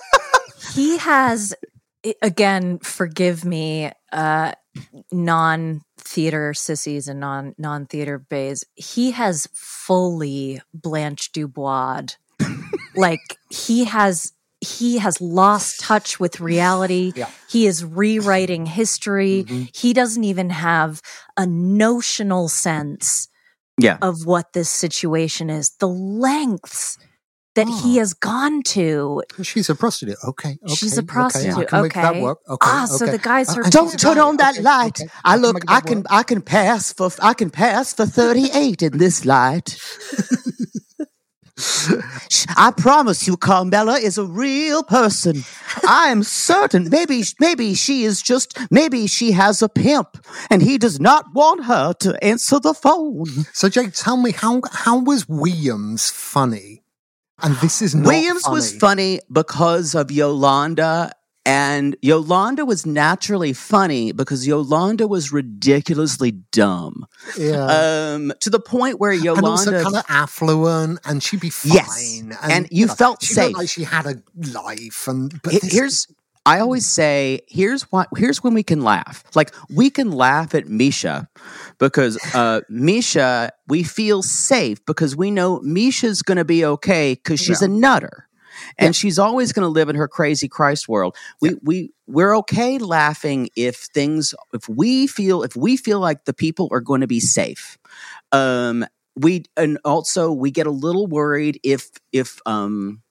[0.74, 1.54] he has
[2.22, 4.52] again forgive me uh
[5.12, 12.02] non theater sissies and non non theater bays he has fully blanche dubois
[12.96, 17.12] like he has he has lost touch with reality.
[17.16, 17.28] Yeah.
[17.48, 19.44] he is rewriting history.
[19.44, 19.64] Mm-hmm.
[19.74, 21.02] He doesn't even have
[21.36, 23.28] a notional sense
[23.76, 23.98] yeah.
[24.00, 25.70] of what this situation is.
[25.80, 26.96] The lengths
[27.54, 28.00] that he Oh.
[28.00, 30.16] has gone to She's a prostitute.
[30.24, 30.58] Okay.
[30.64, 32.22] okay She's a okay, prostitute, can make that okay.
[32.22, 32.38] work.
[32.48, 32.70] Okay.
[32.70, 35.00] Ah, so the guy's Uh, her- and Don't turn on that light.
[35.00, 35.10] okay.
[35.24, 35.58] I look.
[35.68, 36.04] I can.
[36.10, 37.10] I can pass for.
[37.20, 39.76] I can pass for thirty-eight in this light.
[42.56, 45.44] I promise you, Carmela is a real person.
[45.86, 46.88] I am certain.
[46.88, 48.58] Maybe, maybe she is just.
[48.70, 50.08] Maybe she has a pimp,
[50.50, 53.26] and he does not want her to answer the phone.
[53.52, 56.81] So, Jake, tell me how how was Williams funny?
[57.42, 58.54] And this is not Williams funny.
[58.54, 61.12] was funny because of Yolanda.
[61.44, 67.04] And Yolanda was naturally funny because Yolanda was ridiculously dumb.
[67.36, 67.64] Yeah.
[68.14, 69.82] um, to the point where and also Yolanda.
[69.82, 71.72] kind of affluent, and she'd be fine.
[72.28, 72.38] Yes.
[72.48, 73.46] And you felt she safe.
[73.46, 76.06] Looked like she had a life, and but this- here's
[76.44, 79.22] I always say here's what here's when we can laugh.
[79.34, 81.28] Like we can laugh at Misha
[81.78, 87.40] because uh Misha we feel safe because we know Misha's going to be okay cuz
[87.40, 88.28] she's a nutter.
[88.78, 91.16] And she's always going to live in her crazy Christ world.
[91.40, 96.34] We we we're okay laughing if things if we feel if we feel like the
[96.34, 97.78] people are going to be safe.
[98.32, 103.01] Um we and also we get a little worried if if um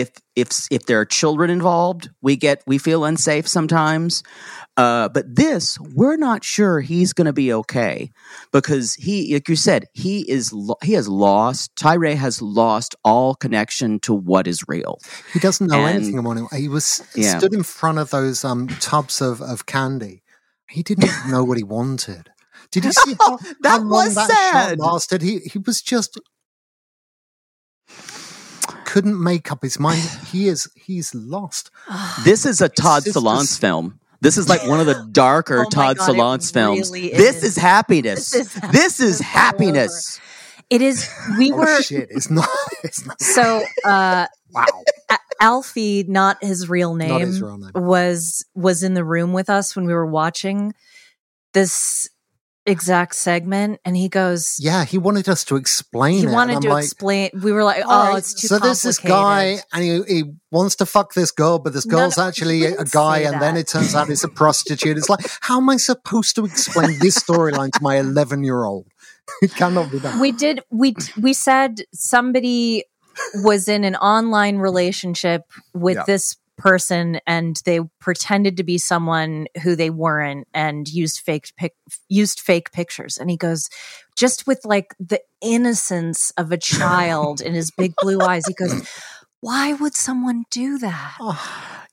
[0.00, 4.22] if if if there are children involved, we get we feel unsafe sometimes.
[4.76, 8.10] Uh, but this, we're not sure he's going to be okay
[8.52, 11.70] because he, like you said, he is lo- he has lost.
[11.76, 14.98] Tyree has lost all connection to what is real.
[15.32, 16.44] he doesn't know and- anything about it.
[16.58, 17.38] He was Yeah.
[17.38, 20.22] stood in front of those um tubs of of candy.
[20.68, 22.30] He didn't know what he wanted.
[22.72, 24.78] Did you see how, That how long was that sad.
[24.80, 25.22] lasted?
[25.22, 26.18] He he was just
[28.94, 30.00] couldn't make up his mind.
[30.32, 31.70] He is he's lost.
[32.24, 33.98] This is a Todd sisters- Solondz film.
[34.20, 36.90] This is like one of the darker Oh Todd God, Solondz films.
[36.90, 37.44] really this is.
[37.44, 38.30] is happiness.
[38.30, 40.20] This is This is happiness happiness.
[40.70, 41.08] It is.
[41.38, 42.08] We Oh were shit!
[42.10, 42.48] It's not.
[42.84, 43.20] It's not.
[43.20, 43.62] so.
[43.84, 44.66] uh Wow.
[45.40, 47.72] Alfie, not his real name, Not his real name.
[47.74, 50.72] was was in the room with us when we were watching
[51.52, 52.08] this
[52.66, 56.30] exact segment, and he goes, Yeah, he wanted us to explain he it.
[56.30, 57.30] wanted to like, explain.
[57.34, 60.76] We were like, oh, right, it's too so there's this guy and he, he wants
[60.76, 63.66] to fuck this girl but this girl's no, he actually a guy and then it
[63.68, 67.72] turns out it's a prostitute it's like how am i supposed to explain this storyline
[67.72, 68.86] to my 11 year old
[69.42, 72.84] it cannot be done we did we we said somebody
[73.42, 75.42] was in an online relationship
[75.72, 76.04] with Yeah.
[76.06, 81.74] this person and they pretended to be someone who they weren't and used fake pic-
[82.08, 83.68] used fake pictures and he goes
[84.16, 88.88] just with like the innocence of a child in his big blue eyes he goes
[89.40, 91.16] why would someone do that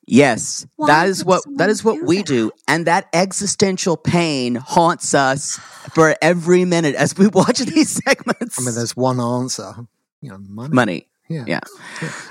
[0.07, 2.25] Yes, Why that is what that is what do we that?
[2.25, 5.57] do, and that existential pain haunts us
[5.93, 8.59] for every minute as we watch these segments.
[8.59, 9.73] i mean there's one answer
[10.21, 11.07] you know money, money.
[11.29, 11.59] yeah Yeah.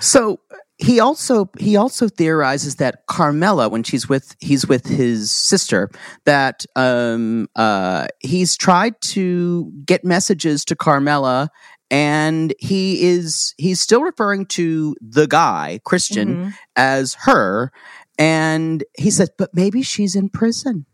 [0.01, 0.41] So
[0.81, 5.91] he also he also theorizes that Carmela, when she's with he's with his sister,
[6.25, 11.51] that um uh he's tried to get messages to Carmela
[11.91, 16.55] and he is he's still referring to the guy, Christian, Mhm.
[16.77, 17.73] as her.
[18.19, 20.87] And he says, but maybe she's in prison.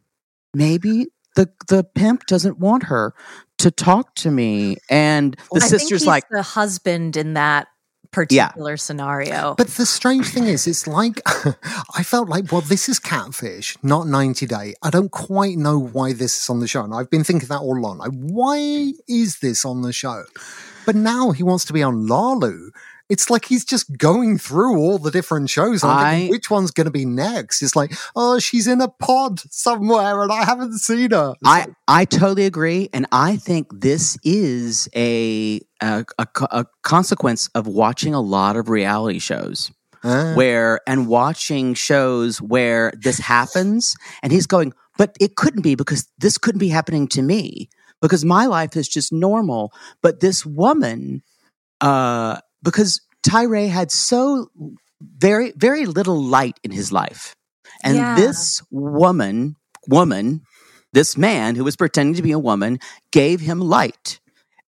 [0.54, 3.14] Maybe the the pimp doesn't want her
[3.58, 4.78] to talk to me.
[4.90, 7.68] And the I think sister's like, the husband in that
[8.10, 11.20] particular scenario But the strange thing is, it's like
[11.96, 14.74] I felt like, well, this is Catfish, not 90 Day.
[14.82, 16.84] I don't quite know why this is on the show.
[16.84, 17.98] And I've been thinking that all along.
[17.98, 20.24] Like, why is this on the show?
[20.84, 22.70] But now he wants to be on Lalu.
[23.08, 25.82] It's like he's just going through all the different shows.
[25.82, 27.62] And I'm thinking, I- which one's going to be next?
[27.62, 31.34] It's like, oh, she's in a pod somewhere and I haven't seen her.
[31.40, 36.66] It's I, like, I totally agree, and I think this is a a, a a
[36.82, 39.70] consequence of watching a lot of reality shows
[40.04, 40.34] ah.
[40.34, 46.08] where and watching shows where this happens, and he's going, but it couldn't be because
[46.18, 47.68] this couldn't be happening to me
[48.00, 51.22] because my life is just normal, but this woman,
[51.80, 54.50] uh, because Tyree had so
[55.00, 57.34] very very little light in his life,
[57.82, 58.16] and Yeah.
[58.16, 59.56] this woman
[59.88, 60.42] woman
[60.92, 62.78] this man who was pretending to be a woman
[63.12, 64.18] gave him light.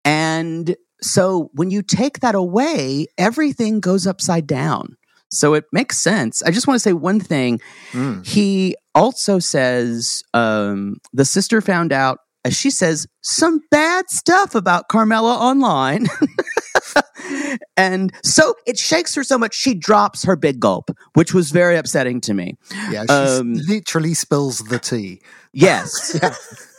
[0.05, 4.97] And so when you take that away, everything goes upside down.
[5.31, 6.43] So it makes sense.
[6.43, 7.61] I just want to say one thing.
[7.93, 8.27] Mm.
[8.27, 14.89] He also says um, the sister found out, as she says, some bad stuff about
[14.89, 16.07] Carmela online.
[17.77, 21.77] and so it shakes her so much she drops her big gulp, which was very
[21.77, 22.55] upsetting to me.
[22.91, 25.21] Yeah, she Um, literally spills the tea.
[25.53, 26.19] Yes.
[26.23, 26.35] Yeah.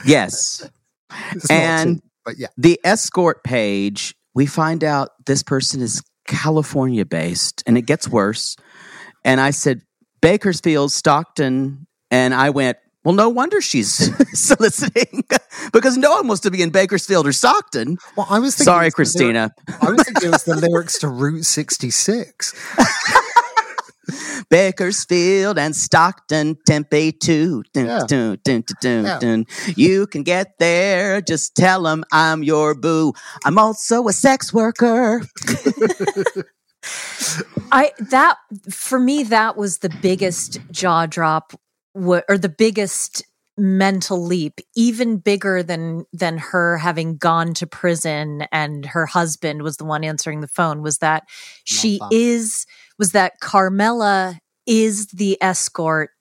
[0.06, 0.70] yes.
[1.34, 2.48] It's And- tea, but yeah.
[2.58, 8.56] the escort page, we find out this person is California based and it gets worse.
[9.26, 9.82] And I said,
[10.22, 11.88] Bakersfield, Stockton.
[12.12, 12.78] And I went,
[13.08, 13.94] well, no wonder she's
[14.38, 15.24] soliciting
[15.72, 17.98] because no one wants to be in Bakersfield or Stockton.
[18.18, 19.56] Well, I was thinking Sorry, was the lyric- Christina.
[19.82, 22.54] I was thinking it was the lyrics to Route 66.
[24.50, 27.64] Bakersfield and Stockton, Tempe too.
[27.74, 28.00] Dun, Yeah.
[28.08, 29.20] dun, dun, dun, dun, Yeah.
[29.20, 29.46] dun.
[29.78, 31.22] You can get there.
[31.22, 33.14] Just tell them I'm your boo.
[33.46, 35.22] I'm also a sex worker.
[37.72, 38.38] I that
[38.70, 41.54] for me that was the biggest jaw drop
[41.98, 43.24] wa- or the biggest
[43.58, 49.78] mental leap even bigger than than her having gone to prison and her husband was
[49.78, 51.24] the one answering the phone was that
[51.64, 52.68] she is
[53.00, 56.12] was that Carmela is the escort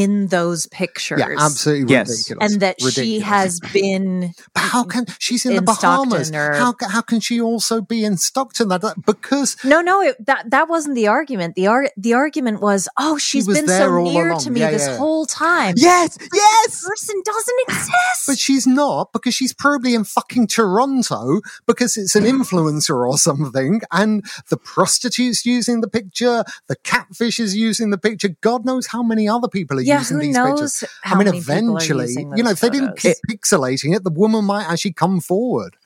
[0.00, 2.08] in those pictures Yeah, absolutely Yes.
[2.10, 2.44] ridiculous.
[2.52, 6.30] and that she has been But how can she's in, the Bahamas?
[6.32, 8.66] Or- how how can she also be in Stockton?
[8.70, 11.54] That, that- because No, no, it, that that wasn't the argument.
[11.60, 14.40] The ar- the argument was, oh, she's was been so near along.
[14.44, 14.96] to me Yeah, this yeah.
[15.02, 15.74] whole time.
[15.76, 16.10] Yes,
[16.42, 16.70] yes.
[16.90, 18.20] person doesn't exist.
[18.26, 21.40] but she's not because she's probably in fucking Toronto
[21.70, 27.54] because it's an influencer or something, and the prostitutes using the picture, the catfish is
[27.68, 28.30] using the picture.
[28.40, 30.90] God knows how many other people are yeah, using who these knows pictures.
[31.02, 33.20] how I mean, many people are eventually, using you know, those if they didn't photos.
[33.26, 35.76] keep pixelating it, the woman might actually come forward.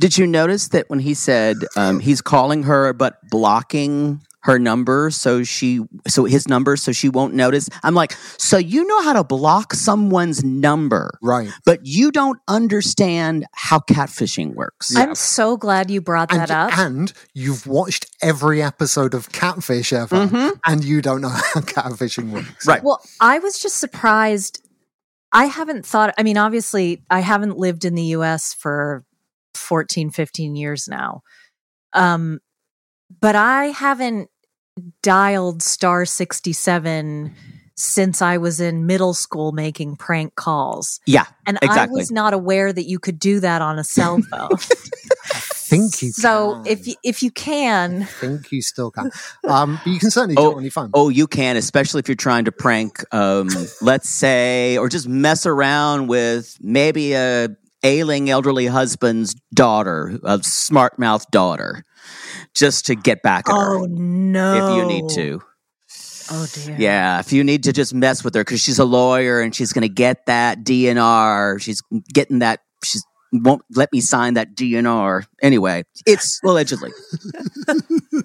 [0.00, 5.10] Did you notice that when he said um, he's calling her but blocking her number
[5.10, 7.68] so she so his number so she won't notice.
[7.82, 11.48] I'm like, so you know how to block someone's number, Right.
[11.64, 14.94] but you don't understand how catfishing works.
[14.96, 16.76] I'm so glad you brought And, that up.
[16.78, 20.58] and you've watched every episode of Catfish ever, Mhm.
[20.66, 22.66] and you don't know how catfishing works.
[22.66, 22.82] Right.
[22.82, 24.60] Well, I was just surprised.
[25.32, 29.04] I haven't thought, I mean, obviously, I haven't lived in the US for
[29.54, 31.22] 14, 15 years now.
[31.92, 32.40] Um,
[33.20, 34.28] but I haven't
[35.02, 37.34] dialed star 67
[37.74, 41.00] since I was in middle school making prank calls.
[41.06, 44.50] Yeah, And I was not aware that you could do that on a cell phone.
[44.56, 46.66] think you so can.
[46.66, 49.10] if you, if you can, I think you still can.
[49.48, 50.90] Um, but you can certainly do Oh, it on your phone.
[50.94, 53.48] Oh, you can, especially if you're trying to prank, um,
[53.80, 57.48] let's say, or just mess around with maybe a
[57.82, 61.84] ailing elderly husband's daughter, a smart mouth daughter,
[62.54, 64.54] just to get back at oh her no.
[64.54, 65.42] if you need to.
[66.30, 66.76] Oh dear.
[66.78, 69.72] Yeah, if you need to just mess with her because she's a lawyer and she's
[69.72, 71.60] going to get that DNR.
[71.60, 71.82] She's
[72.12, 72.60] getting that.
[72.84, 75.24] She's won't let me sign that DNR.
[75.40, 76.90] Anyway, it's allegedly.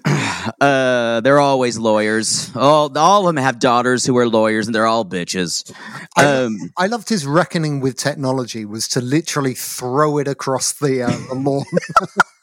[0.60, 2.54] uh, they're always lawyers.
[2.54, 5.72] All all of them have daughters who are lawyers, and they're all bitches.
[6.16, 11.02] I, Um, I loved his reckoning with technology was to literally throw it across the,
[11.02, 11.64] uh, the lawn.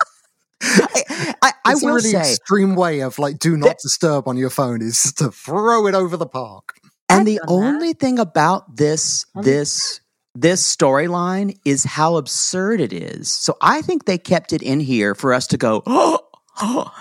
[0.82, 4.28] I, I, I it's a will really say, extreme way of like do not disturb
[4.28, 6.76] on your phone is to throw it over the park.
[7.10, 7.54] and I've the done that.
[7.54, 10.02] only thing about this this
[10.34, 13.32] this storyline is how absurd it is.
[13.32, 16.20] So I think they kept it in here for us to go, oh,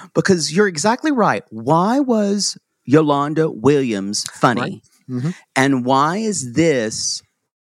[0.15, 1.43] because you're exactly right.
[1.51, 4.61] Why was Yolanda Williams funny?
[4.61, 4.83] Right.
[5.23, 5.35] Mhm.
[5.57, 7.23] And why is this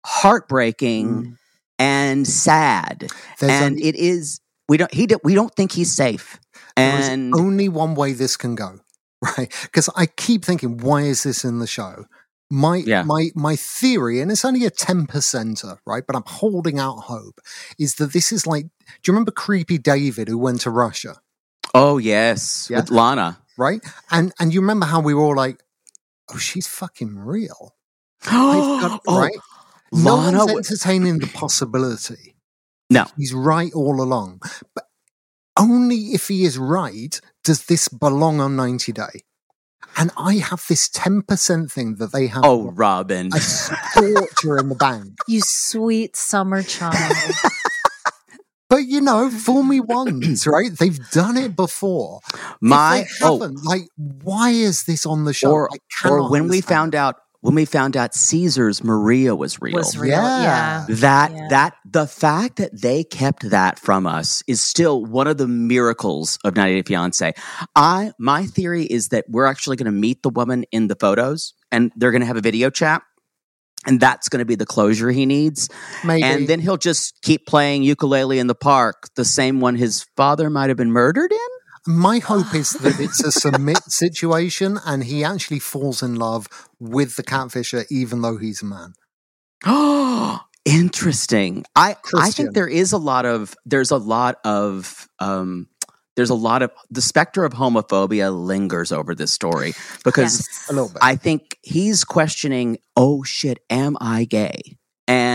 [0.05, 1.37] heartbreaking
[1.79, 3.09] and sad?
[3.39, 6.41] There's and only, it is we don't he we don't think he's safe.
[6.77, 7.09] there is
[7.39, 8.81] only one way this can go,
[9.37, 9.53] right?
[9.63, 12.07] Because I keep thinking, why is this in the show?
[12.51, 13.03] My Yeah.
[13.03, 16.05] my my theory, and it's only a ten percenter, right?
[16.07, 17.41] But I'm holding out hope,
[17.79, 21.21] is that this is like, do you remember Creepy David who went to Russia,
[21.75, 22.81] oh yes, Yeah.
[22.81, 23.39] with Lana.
[23.57, 23.81] right?
[24.11, 25.63] And and you remember how we were all like,
[26.33, 27.75] oh, she's fucking real.
[28.27, 29.33] I've got, oh, right?
[29.93, 32.34] No Lana one's entertaining the possibility.
[32.91, 33.07] No.
[33.17, 34.41] He's right all along.
[34.75, 34.85] But
[35.59, 39.23] only if he is right does this belong on 90 Day.
[39.97, 43.31] And I have this 10% thing that they have Oh, Robin.
[43.33, 45.15] a scorcher in the bank.
[45.29, 47.15] You sweet summer child.
[48.71, 50.71] But you know, fool me once, right?
[50.77, 52.21] They've done it before.
[52.61, 55.53] My if they oh, haven't, like, why is this on the show?
[55.53, 55.77] or I
[56.09, 59.75] or cannot when we found out when we found out Caesar's Maria was real.
[59.75, 60.13] Was real.
[60.13, 60.87] Yeah.
[60.89, 60.95] Yeah.
[60.97, 61.49] that Yeah.
[61.51, 66.39] that the fact that they kept that from us is still one of the miracles
[66.43, 67.35] of 90 Day Fiance.
[67.77, 71.53] I my theory is that we're actually going to meet the woman in the photos
[71.71, 73.03] and they're going to have a video chat.
[73.87, 75.69] And that's going to be the closure he needs.
[76.03, 76.23] Maybe.
[76.23, 80.49] And then he'll just keep playing ukulele in the park, the same one his father
[80.49, 81.54] might have been murdered in.
[81.87, 87.17] My hope is that it's a submit situation and he actually falls in love with
[87.17, 88.95] the catfisher, even though he's a man.
[89.65, 91.65] Oh, interesting.
[91.77, 95.69] I I think there is a lot of there's a lot of um
[96.17, 99.75] there's a lot of the specter of homophobia lingers over this story
[100.05, 100.69] because Yes.
[100.71, 100.99] A little bit.
[101.03, 104.79] I think he's questioning, oh shit, am I gay?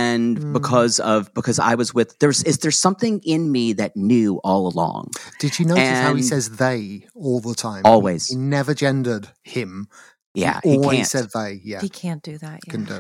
[0.10, 0.54] And Mm.
[0.54, 4.64] because of because I was with there's is there something in me that knew all
[4.74, 5.12] along.
[5.40, 7.82] Did you notice how he says they all the time?
[7.86, 8.28] Always.
[8.28, 9.88] He never gendered him.
[10.36, 11.08] Yeah, he he always can't.
[11.08, 11.52] said they.
[11.64, 11.82] Yeah.
[11.82, 12.60] He can't do that.
[12.66, 12.72] Yeah.
[12.74, 13.00] Can do.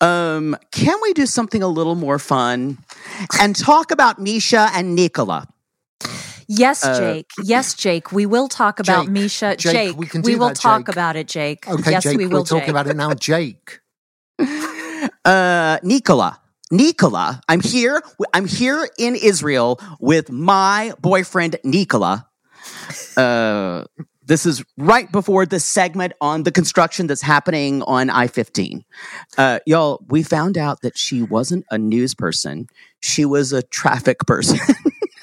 [0.00, 2.78] Um, can we do something a little more fun
[3.40, 5.48] and talk about Misha and Nicola?
[6.46, 7.30] Yes, Uh, Jake.
[7.42, 8.06] Yes, Jake.
[8.12, 9.56] We will talk about Jake, Misha.
[9.56, 10.94] Jake, Jake, we can do will that, talk Jake.
[10.96, 11.68] about it, Jake.
[11.68, 12.42] Okay, yes, Jake, we will.
[12.42, 12.76] are talking Jake.
[12.76, 13.12] about it now.
[13.14, 13.80] Jake.
[15.24, 16.40] uh Nicola.
[16.70, 18.02] Nicola, I'm here.
[18.34, 22.26] I'm here in Israel with my boyfriend Nicola.
[23.16, 23.84] Uh
[24.26, 28.82] this is right before the segment on the construction that's happening on I-15.
[29.38, 32.66] Uh y'all, we found out that she wasn't a news person.
[33.00, 34.58] She was a traffic person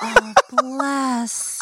[0.01, 1.59] Oh, bless.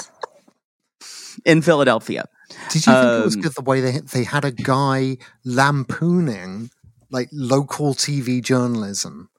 [1.45, 2.25] in Philadelphia.
[2.69, 6.69] Did you think it was Um, good the way they they had a guy lampooning
[7.11, 9.29] like local TV journalism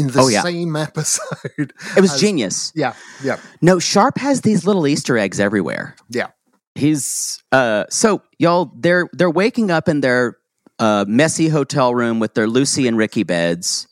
[0.00, 0.42] in the Oh, yeah.
[0.42, 1.72] same episode?
[1.96, 2.72] It was as- genius.
[2.74, 5.94] Yeah, yeah, No, Sharp has these little Easter eggs everywhere.
[6.08, 6.28] yeah.
[6.76, 10.38] He's uh so y'all they're they're waking up in their
[10.78, 13.88] uh messy hotel room with their Lucy and Ricky beds.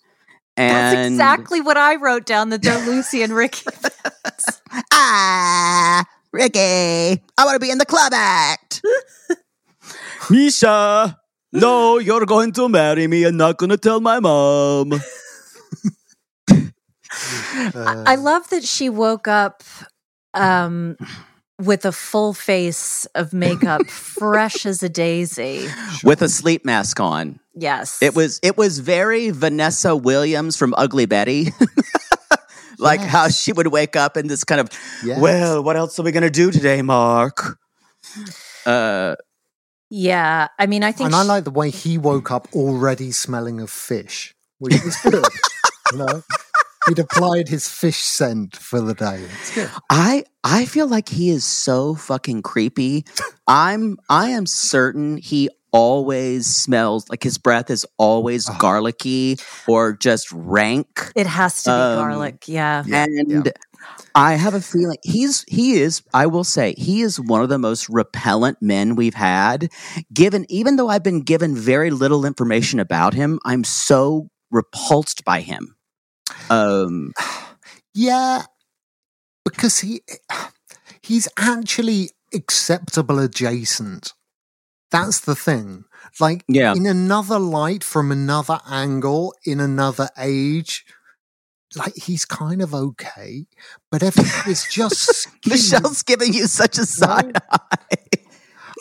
[0.56, 2.50] And That's exactly what I wrote down.
[2.50, 3.66] That they're Lucy and Ricky.
[4.92, 6.58] ah Ricky,
[7.36, 8.80] I want to be in the club act.
[10.30, 11.16] Misha,
[11.52, 13.24] no, you're going to marry me.
[13.24, 14.92] I'm not going to tell my mom.
[17.74, 19.62] Uh, I love that she woke up
[20.34, 20.96] um,
[21.58, 25.68] with a full face of makeup, fresh as a daisy.
[26.04, 27.40] With a sleep mask on.
[27.54, 31.52] Yes, It was it was very Vanessa Williams from Ugly Betty.
[32.78, 34.68] like how she would wake up in this kind of
[35.04, 35.20] Yes.
[35.20, 37.58] well, what else are we gonna do today, Mark?
[38.64, 39.16] Uh
[39.90, 43.60] Yeah, I mean, I think and I like the way he woke up already smelling
[43.60, 45.24] of fish, which is good.
[45.92, 46.22] you know,
[46.88, 49.20] he'd applied his fish scent for the day.
[49.40, 49.70] It's good.
[49.90, 53.04] I I feel like he is so fucking creepy.
[53.46, 58.56] I'm I am certain he always smells like his breath is always Oh.
[58.58, 61.12] garlicky or just rank.
[61.14, 62.44] it has to be Um, garlic.
[62.48, 63.52] Yeah, Yeah, and yeah.
[64.14, 67.58] I have a feeling he's he is I will say he is one of the
[67.58, 69.70] most repellent men we've had
[70.12, 75.42] given even though I've been given very little information about him I'm so repulsed by
[75.42, 75.74] him
[76.50, 77.12] um
[77.94, 78.42] Yeah,
[79.44, 80.02] because he
[81.02, 84.12] he's actually acceptable adjacent.
[84.90, 85.84] That's the thing.
[86.20, 86.74] Like Yeah.
[86.74, 90.84] in another light from another angle in another age,
[91.76, 93.46] like he's kind of okay,
[93.90, 95.28] but everything is just.
[95.46, 97.96] Michelle's giving you such a side eye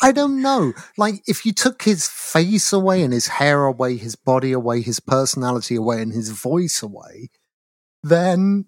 [0.03, 0.73] I don't know.
[0.97, 4.99] Like if you took his face away and his hair away, his body away, his
[4.99, 7.29] personality away, and his voice away,
[8.03, 8.65] then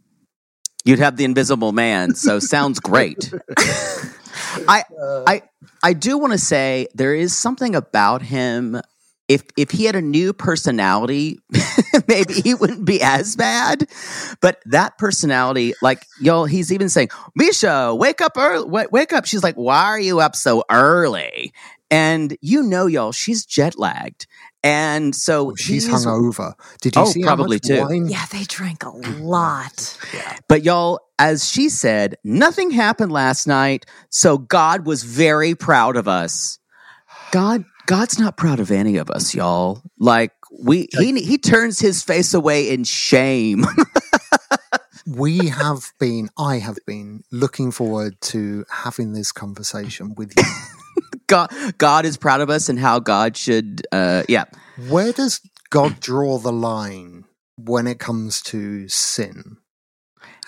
[0.85, 3.31] you'd have the invisible man so sounds great
[4.67, 4.83] I
[5.27, 5.39] I uh.
[5.83, 8.81] I do want to say there is something about him.
[9.27, 11.39] If if he had a new personality,
[12.07, 13.87] maybe he wouldn't be as bad.
[14.41, 19.25] But that personality, like y'all, he's even saying, "Misha, wake up early, wake, wake up."
[19.25, 21.53] She's like, "Why are you up so early?"
[21.91, 24.25] And you know, y'all, she's jet lagged,
[24.63, 26.53] and so oh, she's he's- hungover.
[26.81, 27.81] Did you Oh, see how probably much too.
[27.81, 28.07] wine?
[28.07, 29.21] yeah, they drank a mm.
[29.21, 29.97] lot.
[30.47, 36.07] But y'all, as she said, nothing happened last night, so God was very proud of
[36.07, 36.59] us.
[37.31, 39.81] God, God's not proud of any of us, y'all.
[39.97, 40.31] Like
[40.61, 43.65] we, he he turns his face away in shame.
[45.07, 50.43] we have been, I have been looking forward to having this conversation with you.
[51.29, 54.45] God, God is proud of us, and how God should, uh, yeah.
[54.89, 57.23] Where does God draw the line
[57.57, 59.57] when it comes to sin?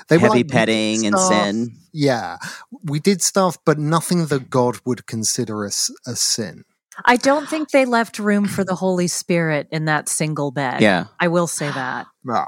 [0.09, 1.77] They were Heavy like, "We did petting and sin.
[1.93, 2.37] Yeah,
[2.83, 6.65] we did stuff, but nothing that God would consider us a sin.
[7.05, 10.81] I don't think they left room for the Holy Spirit in that single bed.
[10.81, 11.05] Yeah.
[11.19, 12.07] I will say that.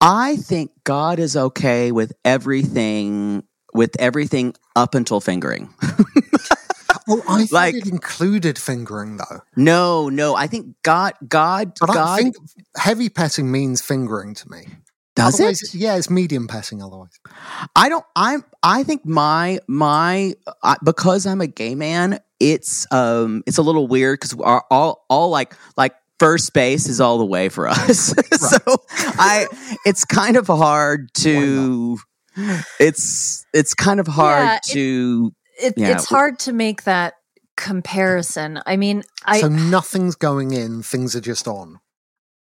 [0.00, 3.44] I think God is okay with everything,
[3.74, 5.72] with everything up until fingering.
[7.10, 9.40] Oh, I thought Like- it included fingering though.
[9.56, 12.36] no, no, I think God, God, But God I think
[12.76, 14.66] heavy petting means fingering to me.
[15.16, 15.74] does Otherwise- it.
[15.74, 17.18] Yeah, it's medium petting otherwise.
[17.76, 18.04] I don't.
[18.16, 18.44] I'm.
[18.62, 22.20] I think my my uh, because I'm a gay man.
[22.38, 23.42] It's um.
[23.46, 27.24] It's a little weird because all all all like like first base is all the
[27.26, 28.14] way for us.
[28.32, 28.58] so
[29.18, 29.46] I.
[29.84, 31.98] It's kind of hard to.
[32.78, 35.32] It's it's kind of hard Yeah, it- to.
[35.60, 35.92] It, Yeah.
[35.92, 37.14] It's hard to make that
[37.56, 38.60] comparison.
[38.66, 41.80] I mean, I so nothing's going in; things are just on.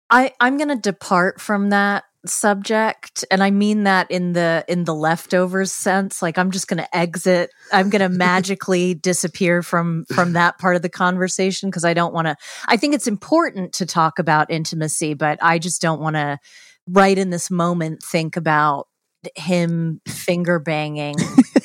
[0.09, 4.83] I I'm going to depart from that subject and I mean that in the in
[4.85, 10.05] the leftovers sense like I'm just going to exit I'm going to magically disappear from
[10.05, 12.35] from that part of the conversation because I don't want to
[12.67, 16.39] I think it's important to talk about intimacy but I just don't want to
[16.87, 18.87] right in this moment think about
[19.35, 21.15] him finger banging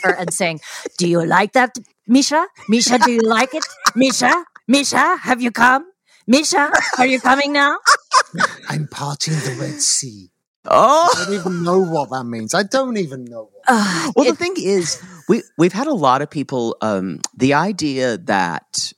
[0.03, 0.61] her and saying
[0.98, 1.76] do you like that
[2.07, 5.86] Misha Misha do you like it Misha Misha have you come
[6.26, 7.78] Misha are you coming now
[8.68, 10.30] I'm parting the Red Sea.
[10.66, 12.55] Oh, I don't even know what that means.
[12.55, 13.48] I don't even know.
[13.51, 13.62] What.
[13.66, 16.76] Ugh, Well, it- the thing is, we we've had a lot of people.
[16.82, 18.92] Um, the idea that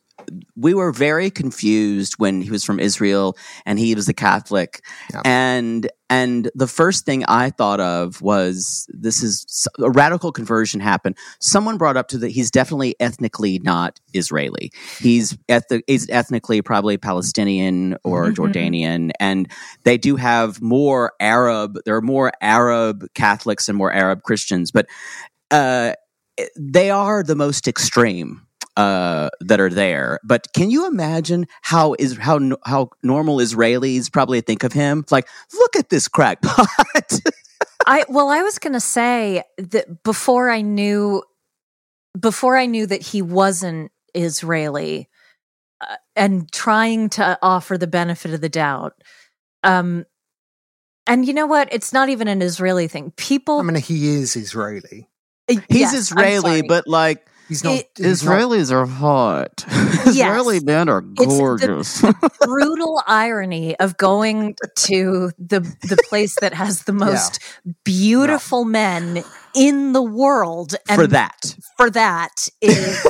[0.56, 4.82] we were very confused when he was from Israel and he was a Catholic,
[5.14, 5.22] Yeah.
[5.24, 11.16] and and the first thing I thought of was this is a radical conversion happened.
[11.40, 14.70] Someone brought up to that he's definitely ethnically not Israeli.
[14.98, 18.34] He's eth- he's ethnically probably Palestinian or Mhm.
[18.34, 19.50] Jordanian, and
[19.84, 21.78] they do have more Arab.
[21.86, 24.86] There are more Arab Catholics and more Arab Christians, but
[25.50, 25.92] uh,
[26.58, 28.42] they are the most extreme
[28.76, 30.18] uh, that are there.
[30.24, 35.04] But can you imagine how is how how normal Israelis probably think of him?
[35.10, 36.68] Like, look at this crackpot.
[37.86, 41.22] I well, I was going to say that before I knew,
[42.18, 45.08] before I knew that he wasn't Israeli,
[45.80, 48.94] uh, and trying to offer the benefit of the doubt.
[49.64, 50.06] Um,
[51.06, 51.68] and you know what?
[51.72, 53.12] It's not even an Israeli thing.
[53.16, 55.08] People, I mean, he is Israeli.
[55.50, 57.74] Uh, He's yes, Israeli, but like He's not.
[57.74, 59.64] It- he's not- Israelis are hot.
[60.06, 62.02] Israeli men are the- gorgeous.
[62.40, 67.38] brutal irony of going to the the place that has the most
[67.84, 69.22] beautiful men
[69.54, 71.54] in the world and For that.
[71.76, 73.06] for that is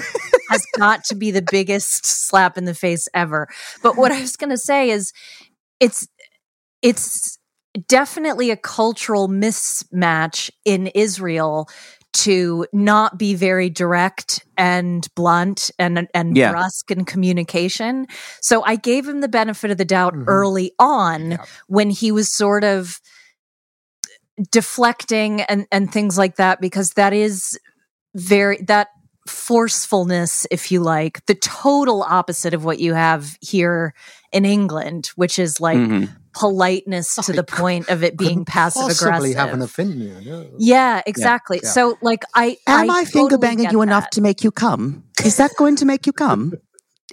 [0.51, 3.49] has got to be the biggest slap in the face ever
[3.83, 5.13] but what i was going to say is
[5.81, 6.07] it's
[6.83, 7.39] it's
[7.89, 11.69] definitely a cultural mismatch in israel
[12.13, 16.51] to not be very direct and blunt and and Yeah.
[16.53, 18.07] brusque in communication
[18.41, 20.25] so i gave him the benefit of the doubt Mhm.
[20.27, 21.45] early on Yeah.
[21.69, 23.01] when he was sort of
[24.51, 27.59] deflecting and and things like that because that is
[28.15, 28.89] very that
[29.29, 33.95] forcefulness if you like the total opposite of what you have here
[34.33, 36.09] in England which is like Mhm.
[36.35, 40.23] Politeness oh to I the point of it being passive aggressive have an opinion.
[40.23, 40.43] yeah.
[40.59, 41.69] yeah exactly yeah.
[41.71, 45.05] so like i Am I, finger totally banging get you enough to make you come?
[45.25, 46.53] Is that going to make you come?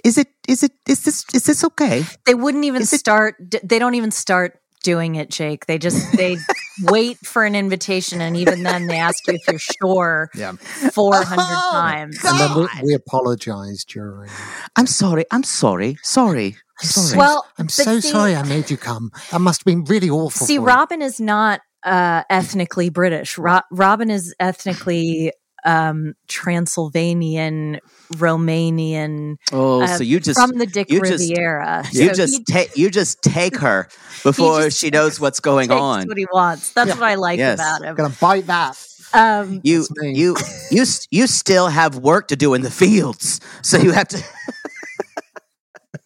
[0.02, 0.28] Is it?
[0.48, 0.72] Is it?
[0.88, 1.24] Is this?
[1.34, 2.04] Is this okay?
[2.26, 6.00] they wouldn't even Is start d- they don't even start doing it jake they just
[6.16, 6.38] they
[6.84, 10.52] wait for an invitation and even then they ask you if you're sure Yeah.
[10.52, 14.30] 400 Oh, times And then we, we apologize during.
[14.76, 15.26] I'm sorry.
[15.30, 15.98] I'm sorry.
[16.02, 16.56] Sorry.
[16.82, 17.18] Sorry.
[17.18, 19.10] well I'm so see- sorry I made you come.
[19.30, 20.46] That must have been really awful.
[20.46, 20.66] See, for you.
[20.66, 23.38] Robin is not uh, ethnically British.
[23.38, 25.32] Ro- Robin is ethnically
[25.64, 27.80] um, Transylvanian,
[28.14, 31.84] Romanian, oh, uh, so you just from the Dick you just- Riviera.
[31.92, 33.88] you So just take you just take her
[34.22, 36.06] before just she knows what's going takes on.
[36.06, 36.72] what he wants.
[36.72, 37.58] That's what I like Yes.
[37.58, 37.94] about him.
[37.94, 38.76] gonna bite that.
[39.12, 40.36] Um, You That's you
[40.70, 44.22] you s- you still have work to do in the fields, so you have to.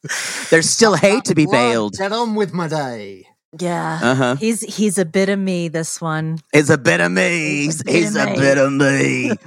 [0.51, 1.95] There's still hay to be bailed.
[1.99, 3.27] Get on with my day.
[3.61, 4.37] yeah, Uh huh.
[4.37, 5.69] he's he's a bit of me.
[5.69, 6.39] This one.
[6.53, 7.65] It's a bit of me.
[7.65, 9.31] He's, he's a bit of me.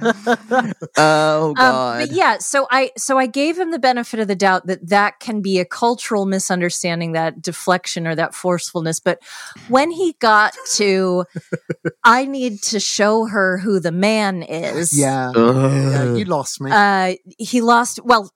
[0.96, 2.00] oh Um, God.
[2.08, 5.20] but yeah, so I so I gave him the benefit of the doubt that that
[5.20, 8.98] can be a cultural misunderstanding, that deflection or that forcefulness.
[9.00, 9.20] But
[9.68, 11.24] when he got to,
[12.04, 14.98] I need to show her who the man is.
[14.98, 15.32] Yeah.
[15.36, 16.70] yeah you lost me.
[16.72, 18.00] uh, he lost.
[18.04, 18.30] Well,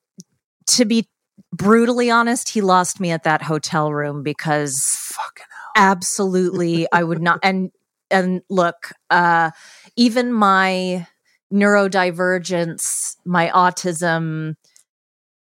[0.69, 1.09] to be
[1.53, 7.41] brutally honest, he lost me at that hotel room because Fucking absolutely i would not
[7.43, 7.71] and
[8.11, 9.51] and look uh
[9.97, 11.07] even my
[11.53, 14.55] neurodivergence my autism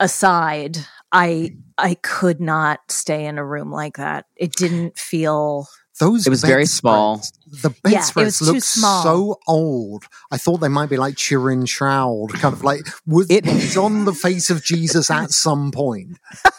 [0.01, 0.77] aside
[1.13, 4.27] i i could not stay in a room like that.
[4.37, 5.67] It didn't feel
[6.01, 7.23] Those It was very bedspreads- small.
[7.63, 9.03] The Yeah, it bedspreads was too look small.
[9.03, 10.05] so old.
[10.31, 14.05] I thought they might be like Turin Shroud, kind of like was It- it on
[14.07, 16.19] the face of Jesus at some point.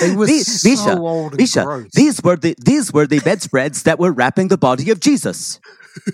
[0.00, 1.88] They were Vi- so Visha, old and Visha, gross.
[1.94, 5.58] these were the these were the bedspreads that were wrapping the body of Jesus.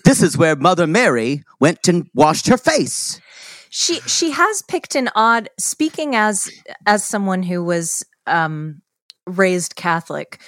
[0.05, 3.21] This is where Mother Mary went and washed her face.
[3.69, 6.49] she she has picked an odd speaking as
[6.87, 8.81] as someone who was um
[9.27, 10.39] raised catholic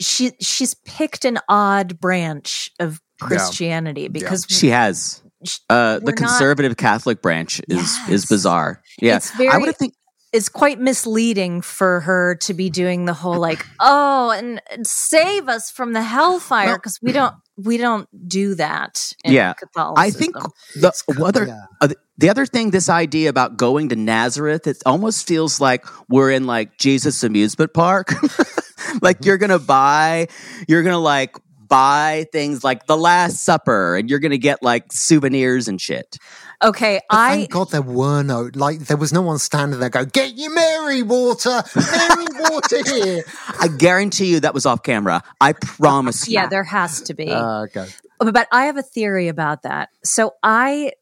[0.00, 5.22] she she's picked an odd branch of christianity because She has.
[5.70, 8.08] Uh, the We're not- conservative Catholic branch is Yes.
[8.10, 8.82] is bizarre.
[9.00, 9.94] Yeah, It's very- I would think.
[10.32, 15.48] It's quite misleading for her to be doing the whole like oh and, and save
[15.48, 19.94] us from the hellfire Well- because we don't we don't do that in Yeah, Catholicism.
[19.98, 20.34] I think
[20.76, 21.64] the It's other yeah.
[21.82, 26.30] uh, the other thing, this idea about going to Nazareth, it almost feels like we're
[26.30, 28.12] in like Jesus amusement park.
[29.02, 30.28] like you're gonna buy,
[30.68, 31.36] you're gonna like
[31.70, 36.18] buy things like the Last Supper, and you're gonna get like souvenirs and shit.
[36.62, 39.88] okay But I thank God there were no like there was no one standing there
[39.88, 43.22] go get your Mary water, Mary water here.
[43.58, 45.22] I guarantee you that was off camera.
[45.40, 46.34] I promise you.
[46.34, 47.86] yeah there has to be Uh, okay.
[48.18, 50.92] but I have a theory about that so I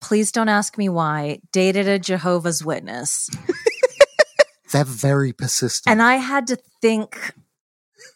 [0.00, 3.28] please don't ask me why dated a Jehovah's Witness
[4.72, 5.90] They're very persistent.
[5.90, 7.34] and I had to think,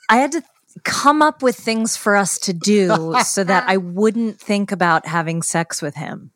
[0.08, 0.42] I had to
[0.82, 5.42] come up with things for us to do so that I wouldn't think about having
[5.42, 6.32] sex with him.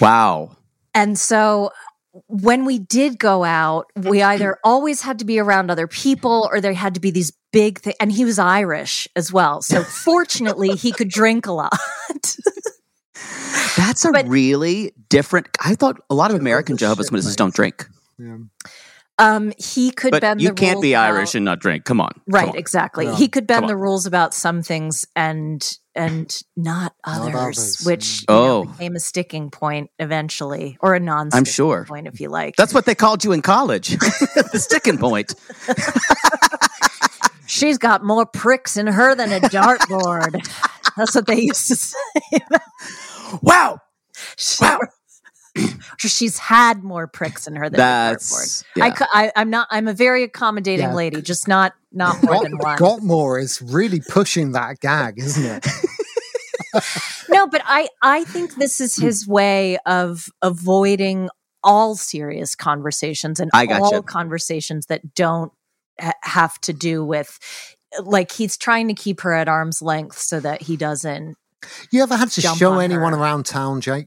[0.00, 0.56] Wow.
[0.94, 1.70] And so
[2.26, 6.60] when we did go out, we either always had to be around other people or
[6.60, 7.96] there had to be these big things.
[8.00, 9.62] And he was Irish as well.
[9.62, 11.72] So fortunately, he could drink a lot.
[13.76, 15.48] That's a But- really different.
[15.64, 17.86] I thought a lot of American Jehovah's shit, Witnesses don't drink.
[18.18, 18.36] Yeah.
[19.20, 21.84] Um, he could But bend you the can't rules be about- Irish and not drink.
[21.84, 22.08] Come on.
[22.12, 22.56] Come Right, on.
[22.56, 23.04] exactly.
[23.04, 23.16] Yeah.
[23.16, 27.82] He could bend the rules about some things and and not others, others.
[27.84, 28.62] which you Oh.
[28.62, 31.28] know, became a sticking point eventually, or a non.
[31.32, 31.84] I'm sure.
[31.84, 32.56] point if you like.
[32.56, 33.88] That's what they called you in college.
[33.98, 35.34] the sticking point.
[37.46, 40.40] She's got more pricks in her than a dartboard.
[40.96, 42.40] That's what they used to say.
[43.42, 43.80] Wow.
[44.36, 44.80] She- Wow.
[45.98, 48.82] She's had more pricks in her than a That's dartboard.
[48.82, 48.94] I, yeah.
[48.94, 49.66] cou- I, I'm not.
[49.70, 50.94] I'm a very accommodating Yeah.
[50.94, 52.78] lady, just not not more Got, than one.
[52.78, 55.66] Gotmore is really pushing that gag, isn't it?
[57.28, 61.28] no, but I I think this is his way of avoiding
[61.62, 63.82] all serious conversations and I gotcha.
[63.96, 65.52] all conversations that don't
[66.00, 67.38] ha- have to do with
[68.02, 71.36] like he's trying to keep her at arm's length so that he doesn't.
[71.90, 73.18] You ever had to show anyone her.
[73.18, 74.06] around town, Jake?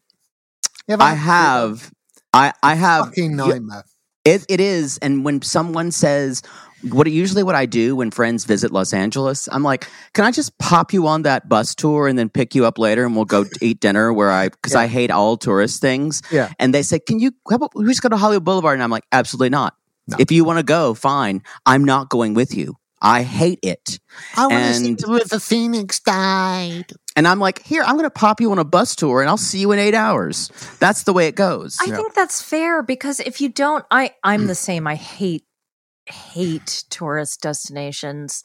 [0.90, 1.92] I had to do have.
[2.34, 3.06] I I have.
[3.06, 3.84] fucking nightmare.
[4.26, 4.98] It, it is.
[5.00, 6.42] And when someone says,
[6.90, 10.58] what usually what I do when friends visit Los Angeles, I'm like, can I just
[10.60, 13.46] pop you on that bus tour and then pick you up later and we'll go
[13.62, 16.22] eat dinner where I, because I hate all tourist things.
[16.32, 16.52] Yeah.
[16.60, 18.76] And they say, can you, how about we just go to Hollywood Boulevard?
[18.76, 19.76] And I'm like, absolutely not.
[20.08, 20.18] No.
[20.20, 21.42] If you want to go, fine.
[21.66, 22.76] I'm not going with you.
[23.04, 24.00] I hate it.
[24.38, 24.98] I want to see and-
[25.30, 26.92] the Phoenix died.
[27.16, 29.38] And I'm like, here, I'm going to pop you on a bus tour and I'll
[29.38, 30.50] see you in eight hours.
[30.80, 31.78] That's the way it goes.
[31.80, 34.88] I think that's fair because if you don't, I I'm the same.
[34.88, 35.44] I hate
[36.08, 38.44] hate tourist destinations,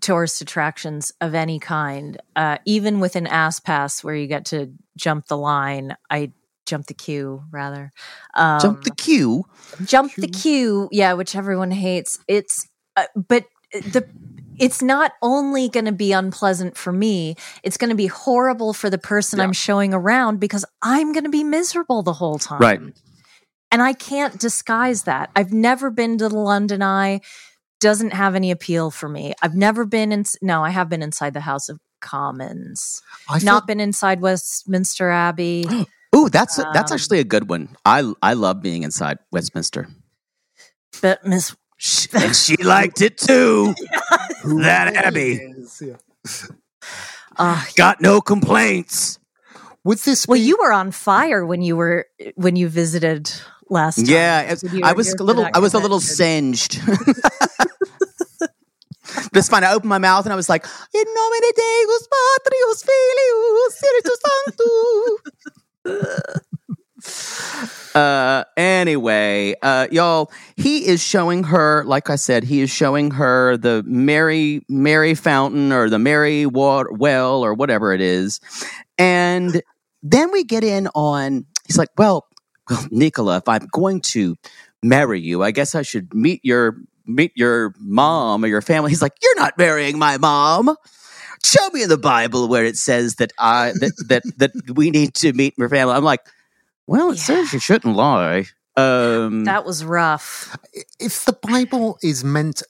[0.00, 2.16] tourist attractions of any kind.
[2.36, 6.32] Uh, even with an ass pass where you get to jump the line, I
[6.66, 7.92] jump the queue rather.
[8.34, 9.44] Um, Jump the queue.
[9.84, 12.66] jump the queue yeah which everyone hates it's
[12.96, 13.44] uh, but
[13.80, 14.08] the
[14.56, 18.88] it's not only going to be unpleasant for me it's going to be horrible for
[18.88, 22.60] the person i'm showing around because i'm going to be miserable the whole time.
[22.60, 22.80] Right.
[23.72, 25.30] and i can't disguise that.
[25.34, 27.20] I've never been to the london eye.
[27.80, 29.34] Doesn't have any appeal for me.
[29.42, 33.02] I've never been in no i have been inside the house of commons.
[33.28, 35.64] I feel, not been inside westminster abbey.
[36.16, 37.76] Ooh, that's a, that's Um, actually a good one.
[37.84, 39.88] I I love being inside Westminster.
[41.02, 41.56] but miss
[42.14, 43.74] and she liked it too.
[44.44, 45.96] that Abby Yes, yeah.
[47.36, 49.18] uh, got no complaints.
[49.84, 52.06] Would this Well, be, you were on fire when you were
[52.36, 53.30] when you visited
[53.68, 54.06] last time.
[54.06, 56.80] Yeah, it's- I was a little I was a little convention.
[56.80, 56.80] singed.
[59.32, 59.62] That's fine.
[59.64, 60.64] I opened my mouth and I was like,
[60.94, 64.18] "In nomine Deus Patrius Filius Spiritus
[65.84, 66.40] Sanctus."
[67.94, 73.56] Uh anyway uh y'all he is showing her like i said he is showing her
[73.56, 78.40] the mary mary fountain or the mary water well or whatever it is.
[78.98, 79.62] And
[80.02, 82.26] then we get in on he's like well
[82.68, 84.36] well nicola if i'm going to
[84.82, 86.76] marry you i guess i should meet your
[87.06, 88.90] meet your mom or your family.
[88.90, 90.74] He's like you're not marrying my mom.
[91.44, 95.14] Show me in the bible where it says that i that that, that we need
[95.14, 95.94] to meet your family.
[95.94, 96.20] I'm like
[96.86, 98.44] well it says you shouldn't lie
[98.76, 100.56] um That was rough.
[100.98, 102.60] if the Bible is meant,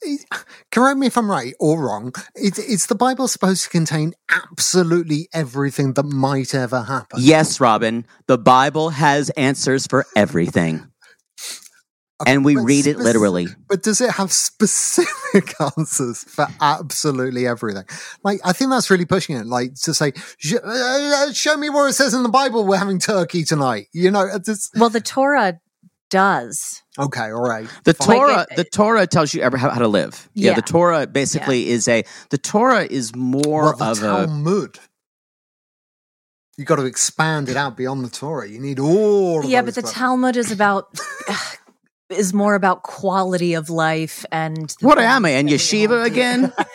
[0.71, 5.29] correct me if I'm right or wrong, is, is the Bible supposed to contain absolutely
[5.33, 7.21] everything that might ever happen?
[7.23, 10.87] yes robin the bible has answers for everything
[12.27, 17.85] and we But read it literally But does it have specific answers for absolutely everything?
[18.23, 19.47] Like, I think that's really pushing it.
[19.47, 20.13] Like to say,
[20.65, 23.87] uh, show me where it says in the Bible we're having turkey tonight.
[23.93, 25.61] You know, it's just, Well, the Torah
[26.11, 26.83] does.
[26.99, 27.69] okay, all right.
[27.85, 28.17] The fine.
[28.17, 30.29] Torah, it- the Torah tells you ever how, how to live.
[30.35, 30.51] Yeah.
[30.51, 30.57] Yeah.
[30.57, 34.79] the Torah basically is a the Torah is more well, the of a Talmud.
[36.57, 38.49] You got to expand it out beyond the Torah.
[38.49, 39.41] You need all.
[39.41, 39.95] Of Yeah, those but the books.
[39.95, 40.87] Talmud is about
[42.15, 46.53] is more about quality of life and what am I in we yeshiva again?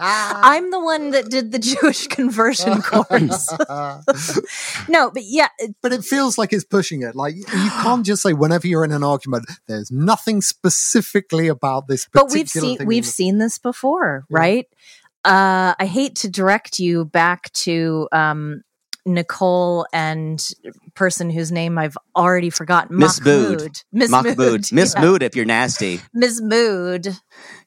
[0.00, 3.50] I'm the one that did the Jewish conversion course.
[4.88, 7.14] no, but yeah, it- but it feels like it's pushing it.
[7.14, 12.08] Like you can't just say whenever you're in an argument, there's nothing specifically about this.
[12.12, 14.38] but we've seen we've the- seen this before, Yeah.
[14.38, 14.66] right?
[15.24, 18.62] Uh, I hate to direct you back to um,
[19.06, 20.44] Nicole and
[20.94, 22.98] person whose name I've already forgotten.
[22.98, 23.82] Miss Mood.
[23.92, 24.72] Miss Mood.
[24.72, 25.00] Miss yeah.
[25.00, 27.06] Mood, if you're nasty, Miss Mood.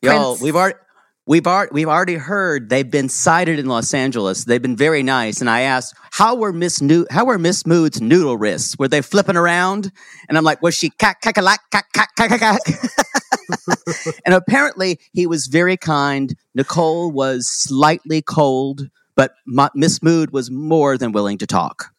[0.02, 0.36] y'all.
[0.36, 0.42] Prince.
[0.42, 0.78] We've already.
[1.26, 4.46] We've already, we've already heard they've been cited in Los Angeles.
[4.46, 5.42] They've been very nice.
[5.42, 8.76] And I asked, how were Miss New, how were Miss Mood's noodle wrists?
[8.80, 9.92] Were they flipping around?
[10.28, 12.62] And I'm like, was she cack, cack, cack, cack, cack, cack, cack?
[14.26, 16.36] and apparently he was very kind.
[16.56, 21.94] Nicole was slightly cold, but Ma- Miss Mood was more than willing to talk.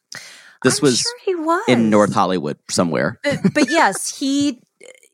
[0.63, 3.21] This I'm was sure he was in North Hollywood somewhere.
[3.23, 4.63] but, but yes, he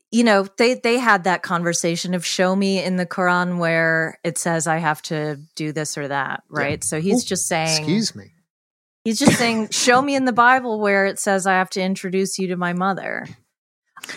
[0.09, 4.37] you know, they they had that conversation of show me in the Quran where it
[4.37, 6.81] says I have to do this or that, right?
[6.81, 8.31] So he's Oh, just saying Excuse me.
[9.03, 12.39] He's just saying, show me in the Bible where it says I have to introduce
[12.39, 13.27] you to my mother.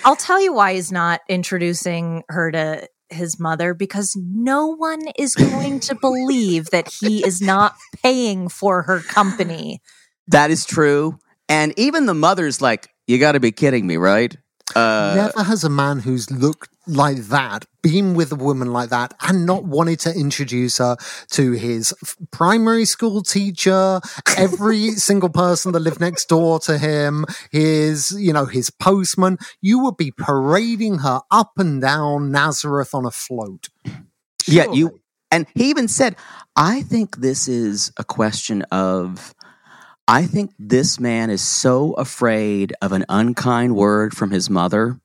[0.04, 5.34] I'll tell you why he's not introducing her to his mother because no one is
[5.34, 9.80] going to believe that he is not paying for her company.
[10.28, 11.18] That is true.
[11.48, 14.36] And even the mother's like, you got to be kidding me, right?
[14.76, 19.14] Uh, Never has a man who's looked like that been with a woman like that
[19.22, 20.96] and not wanted to introduce her
[21.30, 21.94] to his
[22.30, 24.00] primary school teacher,
[24.36, 29.38] every single person that lived next door to him, his, you know, his postman.
[29.60, 33.68] You would be parading her up and down Nazareth on a float.
[34.46, 36.16] Yeah, you and he even said,
[36.56, 39.34] I think this is a question of
[40.08, 44.98] I think this man is so afraid of an unkind word from his mother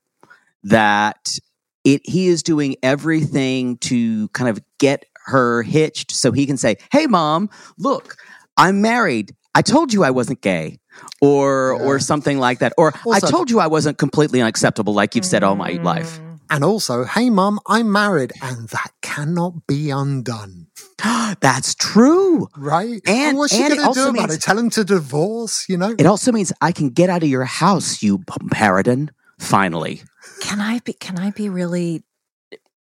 [0.64, 1.38] that
[1.86, 6.76] it he is doing everything to kind of get her hitched so he can say,
[6.92, 8.16] "Hey mom, look,
[8.56, 9.34] I'm married.
[9.54, 10.78] I told you I wasn't gay."
[11.20, 12.72] Or or something like that.
[12.78, 16.18] Or Also- I told you I wasn't completely unacceptable like you've said all my life.
[16.18, 16.38] Mm.
[16.48, 20.68] And also, hey mom, I'm married and that cannot be undone.
[21.40, 22.48] That's true.
[22.56, 23.00] Right?
[23.06, 24.40] And- what's she going to do about means- it?
[24.40, 25.94] Tell him to divorce, you know?
[25.98, 28.18] It also means I can get out of your house, you
[28.50, 29.10] paradin.
[29.38, 30.00] Finally.
[30.40, 32.04] Can I be can I be really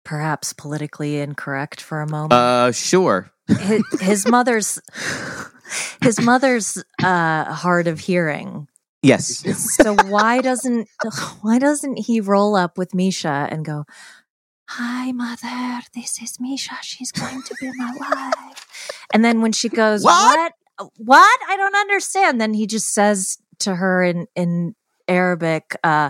[0.06, 2.34] perhaps politically incorrect for a moment?
[2.34, 3.32] Uh, sure.
[3.48, 4.80] his, his mother's
[6.02, 8.68] his mother's uh hard of hearing
[9.02, 9.44] Yes.
[9.76, 10.88] so why doesn't
[11.42, 13.86] why doesn't he roll up with misha and go
[14.68, 19.70] hi mother this is misha she's going to be my wife and then when she
[19.70, 20.54] goes What?
[20.78, 24.76] what what i don't understand then he just says to her in in
[25.10, 26.10] arabic uh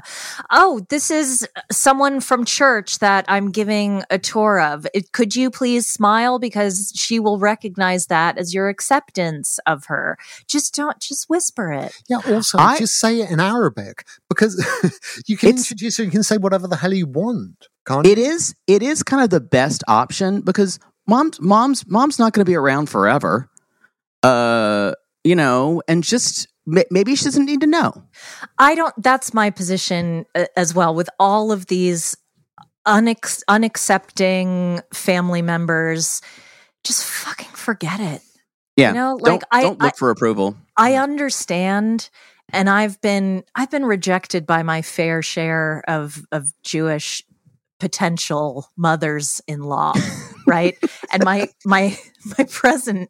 [0.51, 5.49] oh this is someone from church that i'm giving a tour of it, could you
[5.49, 11.29] please smile because she will recognize that as your acceptance of her just don't just
[11.29, 14.53] whisper it Yeah, also, I- just say it in Arabic because
[15.27, 18.11] you can introduce her, you can say whatever the hell you want, can't you?
[18.11, 20.77] It is it is kind of the best option because
[21.07, 23.49] mom's mom's mom's not going to be around forever.
[24.23, 24.93] Uh,
[25.23, 26.58] you know, and just ma-
[26.91, 28.03] maybe she doesn't need to know.
[28.57, 28.93] I don't.
[29.01, 30.93] That's my position uh, as well.
[30.93, 32.15] With all of these
[32.87, 36.21] unex- unaccepting family members,
[36.83, 38.21] just fucking forget it.
[38.75, 38.89] Yeah.
[38.89, 40.55] You know, don't like I, don't look I, for approval.
[40.77, 42.09] I understand,
[42.53, 47.23] and I've been I've been rejected by my fair share of of Jewish
[47.79, 49.93] potential mothers-in-law,
[50.47, 50.77] right?
[51.11, 51.97] And my my
[52.37, 53.09] my present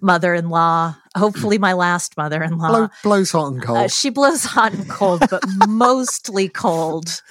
[0.00, 3.78] mother-in-law, hopefully my last mother-in-law, Blow, blows hot and cold.
[3.78, 7.22] uh, she blows hot and cold, but mostly cold.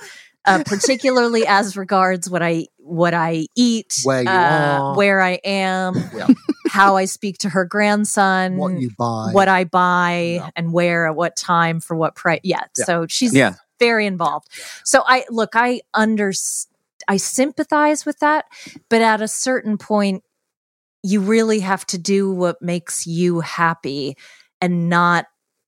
[0.43, 4.31] Uh, particularly as regards what I what I eat, Where you uh,
[4.81, 4.95] are.
[4.97, 6.29] where I am, Yeah.
[6.67, 9.29] how I speak to her grandson, what you buy.
[9.33, 10.49] what I buy, Yeah.
[10.55, 12.39] and where at what time for what price.
[12.43, 12.85] Yeah, Yeah.
[12.85, 13.53] so she's Yeah.
[13.77, 14.47] very involved.
[14.83, 16.31] So I look, I under
[17.07, 18.45] I sympathize with that,
[18.89, 20.23] but at a certain point,
[21.03, 24.15] you really have to do what makes you happy
[24.59, 25.25] and not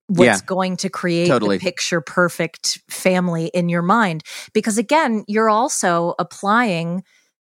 [0.07, 0.45] what's Yeah.
[0.45, 1.57] going to create Totally.
[1.57, 4.21] the picture perfect family in your mind
[4.53, 7.03] because again you're also applying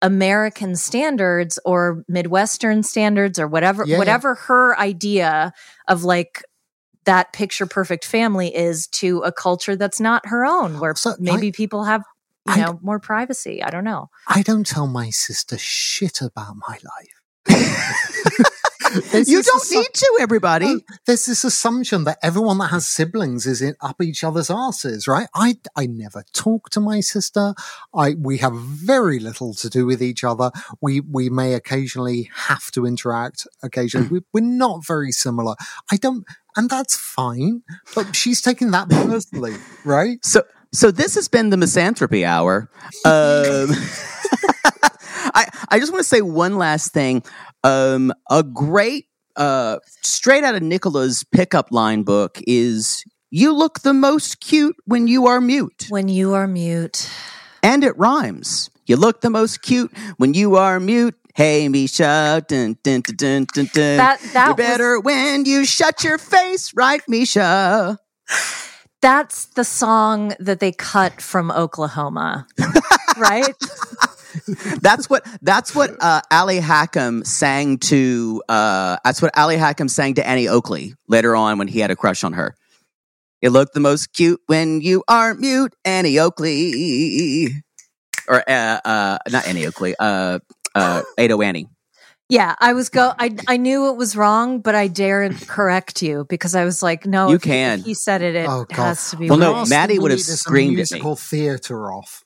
[0.02, 3.98] american standards or midwestern standards or whatever Yeah, yeah.
[3.98, 5.52] whatever her idea
[5.88, 6.42] of like
[7.06, 11.48] that picture perfect family is to a culture that's not her own where So, maybe
[11.48, 12.02] I- people have
[12.46, 16.56] you I- know more privacy i don't know I don't tell my sister shit about
[16.68, 17.13] my life.
[19.12, 20.66] You don't assu- need to, everybody.
[20.66, 25.08] No, there's this assumption that everyone that has siblings is in, up each other's asses,
[25.08, 25.26] right?
[25.34, 27.54] I, I never talk to my sister.
[27.94, 30.52] I, we have very little to do with each other.
[30.80, 34.08] We, we may occasionally have to interact occasionally.
[34.08, 35.56] we, we're not very similar.
[35.90, 36.24] I don't,
[36.56, 37.62] and that's fine,
[37.94, 40.24] but she's taking that personally, right?
[40.24, 42.70] So, so this has been the misanthropy hour.
[43.04, 43.70] Um,
[45.34, 47.22] I I just want to say one last thing.
[47.62, 49.06] Um, a great
[49.36, 55.06] uh, straight out of Nicola's pickup line book is "You look the most cute when
[55.08, 57.08] you are mute," when you are mute
[57.62, 58.70] and it rhymes.
[58.86, 61.14] You look the most cute when you are mute.
[61.34, 63.96] Hey, Misha, dun, dun, dun, dun, dun, dun.
[63.96, 67.98] That- that You're was- better when you shut your face, right, Misha?
[69.02, 72.46] that's the song that they cut from oklahoma
[73.18, 73.54] right
[74.80, 78.42] that's what that's what uh, Ali Hakim sang to.
[78.48, 81.96] Uh, that's what Ali Hakim sang to Annie Oakley later on when he had a
[81.96, 82.54] crush on her.
[83.42, 87.52] You look the most cute when you are mute, Annie Oakley.
[88.26, 90.38] Or, uh, uh, not Annie Oakley, uh,
[90.74, 91.68] uh, Ado Annie.
[92.30, 93.12] Yeah, I was go.
[93.18, 97.04] I I knew it was wrong, but I daren't correct you because I was like,
[97.04, 97.80] no, You if he- can.
[97.80, 98.76] If he said it, it Oh, God.
[98.76, 99.28] has to be.
[99.28, 99.68] Well, no, right.
[99.68, 100.96] Maddie would have There's a screamed at me.
[100.96, 102.23] musical theater off.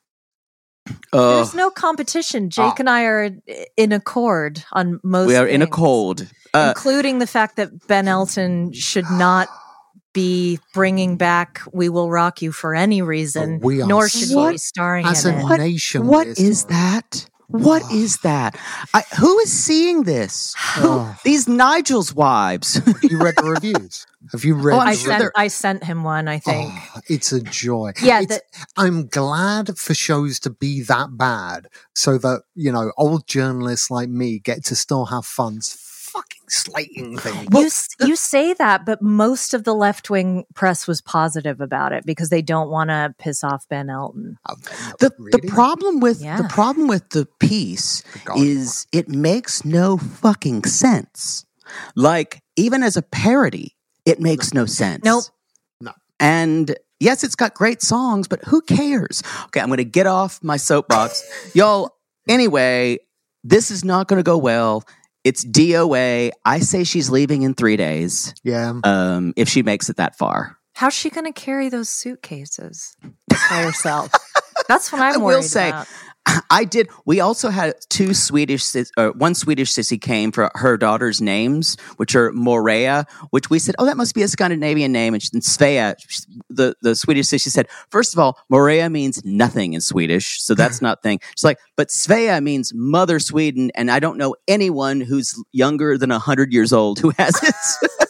[1.12, 2.50] There's Oh, no competition.
[2.50, 2.74] Jake Ah.
[2.78, 3.30] and I are
[3.76, 5.28] in accord on most.
[5.28, 6.26] we are in a things, cold.
[6.54, 9.48] Uh, including the fact that Ben Elton should not
[10.14, 14.50] be bringing back "We Will Rock You" for any reason, we are nor should he
[14.52, 15.58] be starring As in a it.
[15.58, 17.26] Nation, what we're is that?
[17.50, 18.58] What is that?
[18.92, 20.54] I, who is seeing this?
[20.76, 21.16] Who- Oh.
[21.24, 22.80] These Nigel's wives.
[23.02, 24.06] You read the reviews?
[24.32, 24.74] Have you read?
[24.76, 26.28] Oh, I'm I sent they're- I sent him one.
[26.28, 26.70] I think.
[26.94, 27.92] Oh, it's a joy.
[28.02, 32.92] Yeah, It's- the- I'm glad for shows to be that bad so that, you know,
[32.98, 35.60] old journalists like me get to still have fun
[36.50, 36.72] s- thing.
[36.74, 37.48] slating things.
[37.52, 41.92] you s- you say that, but most of the left wing press was positive about
[41.92, 44.36] it because they don't want to piss off Ben Elton.
[45.00, 46.36] The the problem with Yeah.
[46.42, 48.38] the problem with the piece God.
[48.40, 51.44] is it makes no fucking sense.
[51.94, 53.76] Like even as a parody,
[54.06, 55.04] it makes no sense.
[55.04, 55.24] Nope.
[55.80, 55.92] No.
[56.18, 59.22] And yes, it's got great songs, but who cares?
[59.46, 61.22] Okay, I'm going to get off my soapbox,
[61.54, 61.90] y'all.
[62.28, 62.98] Anyway,
[63.44, 64.82] this is not going to go well.
[65.28, 66.30] It's DOA.
[66.46, 68.32] I say she's leaving in three days.
[68.44, 68.80] Yeah.
[68.82, 70.56] Um, if she makes it that far.
[70.72, 72.96] How's she going to carry those suitcases
[73.28, 74.10] by herself?
[74.68, 75.86] That's what I'm I worried will say, about.
[76.50, 76.88] I did.
[77.06, 78.64] We also had two Swedish,
[78.96, 83.74] uh, one Swedish sissy came for her daughter's names, which are Morea, which we said,
[83.78, 85.14] oh, that must be a Scandinavian name.
[85.14, 85.94] And, and Svea,
[86.50, 90.42] the, the Swedish sissy said, first of all, Morea means nothing in Swedish.
[90.42, 91.20] So that's not thing.
[91.36, 93.70] She's like, but Svea means mother Sweden.
[93.74, 97.54] And I don't know anyone who's younger than 100 years old who has it.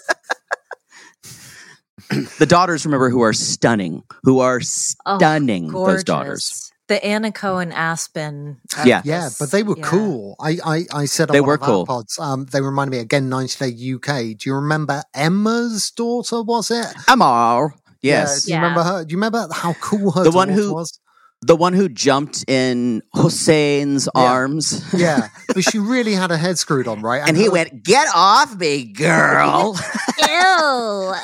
[2.38, 4.60] the daughters, remember, who are stunning, who are
[5.06, 5.94] Oh, stunning, gorgeous.
[5.96, 6.67] those daughters.
[6.88, 8.56] The Anna Cohen Aspen.
[8.78, 9.02] of Yeah.
[9.04, 9.84] Yeah, but they were yeah.
[9.84, 10.36] cool.
[10.40, 11.86] I, I, I said They one were cool.
[11.86, 14.36] pods, um, they reminded me again, 90 Day UK.
[14.38, 16.86] Do you remember Emma's daughter, was it?
[17.06, 17.74] Amar.
[18.00, 18.44] Yeah, Yes.
[18.44, 18.62] do you Yeah.
[18.62, 19.04] remember her?
[19.04, 20.98] Do you remember how cool her The one who- was?
[21.40, 24.22] The one who jumped in Hussein's Yeah.
[24.22, 24.82] arms.
[24.92, 27.22] Yeah, but she really had her head screwed on, right?
[27.26, 29.78] And he her- went, Get off me, girl.
[30.18, 31.14] Ew.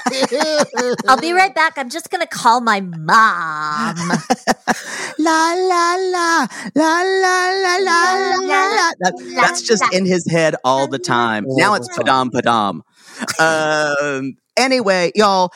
[1.09, 1.77] I'll be right back.
[1.77, 2.97] I'm just going to call my mom.
[5.19, 8.91] la, la, la, la, la, la, la, la, la.
[9.01, 11.45] That, that's just in his head all the time.
[11.47, 12.83] Now it's padam padam.
[13.41, 15.53] Um, anyway, y'all,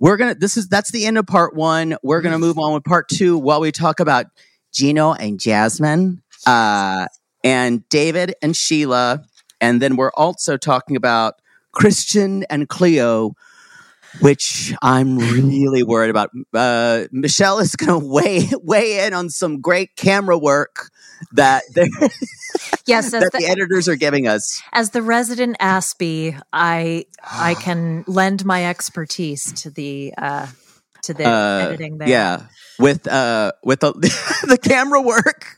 [0.00, 1.96] we're gonna this is that's the end of part one.
[2.02, 4.26] We're gonna move on with part two while we talk about
[4.72, 7.06] Gino and Jasmine, uh,
[7.44, 9.22] and David and Sheila,
[9.60, 11.34] and then we're also talking about
[11.72, 13.34] Christian and Cleo,
[14.20, 16.30] which I'm really worried about.
[16.54, 20.90] Uh, Michelle is to weigh weigh in on some great camera work
[21.32, 21.62] that
[22.86, 24.62] yes, that the the, editors are giving us.
[24.72, 30.46] as the resident Aspie, I I can lend my expertise to the uh,
[31.02, 32.08] to the Uh, editing there.
[32.08, 32.42] Yeah,
[32.78, 33.92] with uh with the,
[34.48, 35.56] the camera work.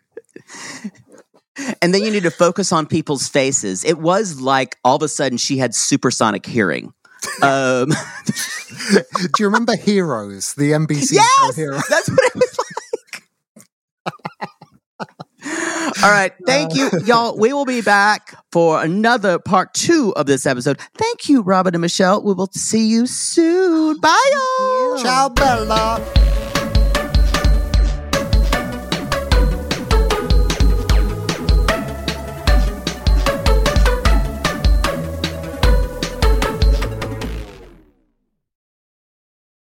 [1.83, 3.85] And then you need to focus on people's faces.
[3.85, 6.93] It was like all of a sudden she had supersonic hearing.
[7.41, 11.85] Um, Do you remember Heroes, the NBC show Heroes?
[11.89, 12.73] that's what it was like.
[16.03, 17.39] All right, thank you, uh, y'all.
[17.39, 20.81] We will be back for another part two of this episode.
[20.95, 22.23] Thank you, Robin and Michelle.
[22.23, 24.01] We will see you soon.
[24.01, 24.99] Bye, y'all.
[24.99, 26.32] Ciao, Bella.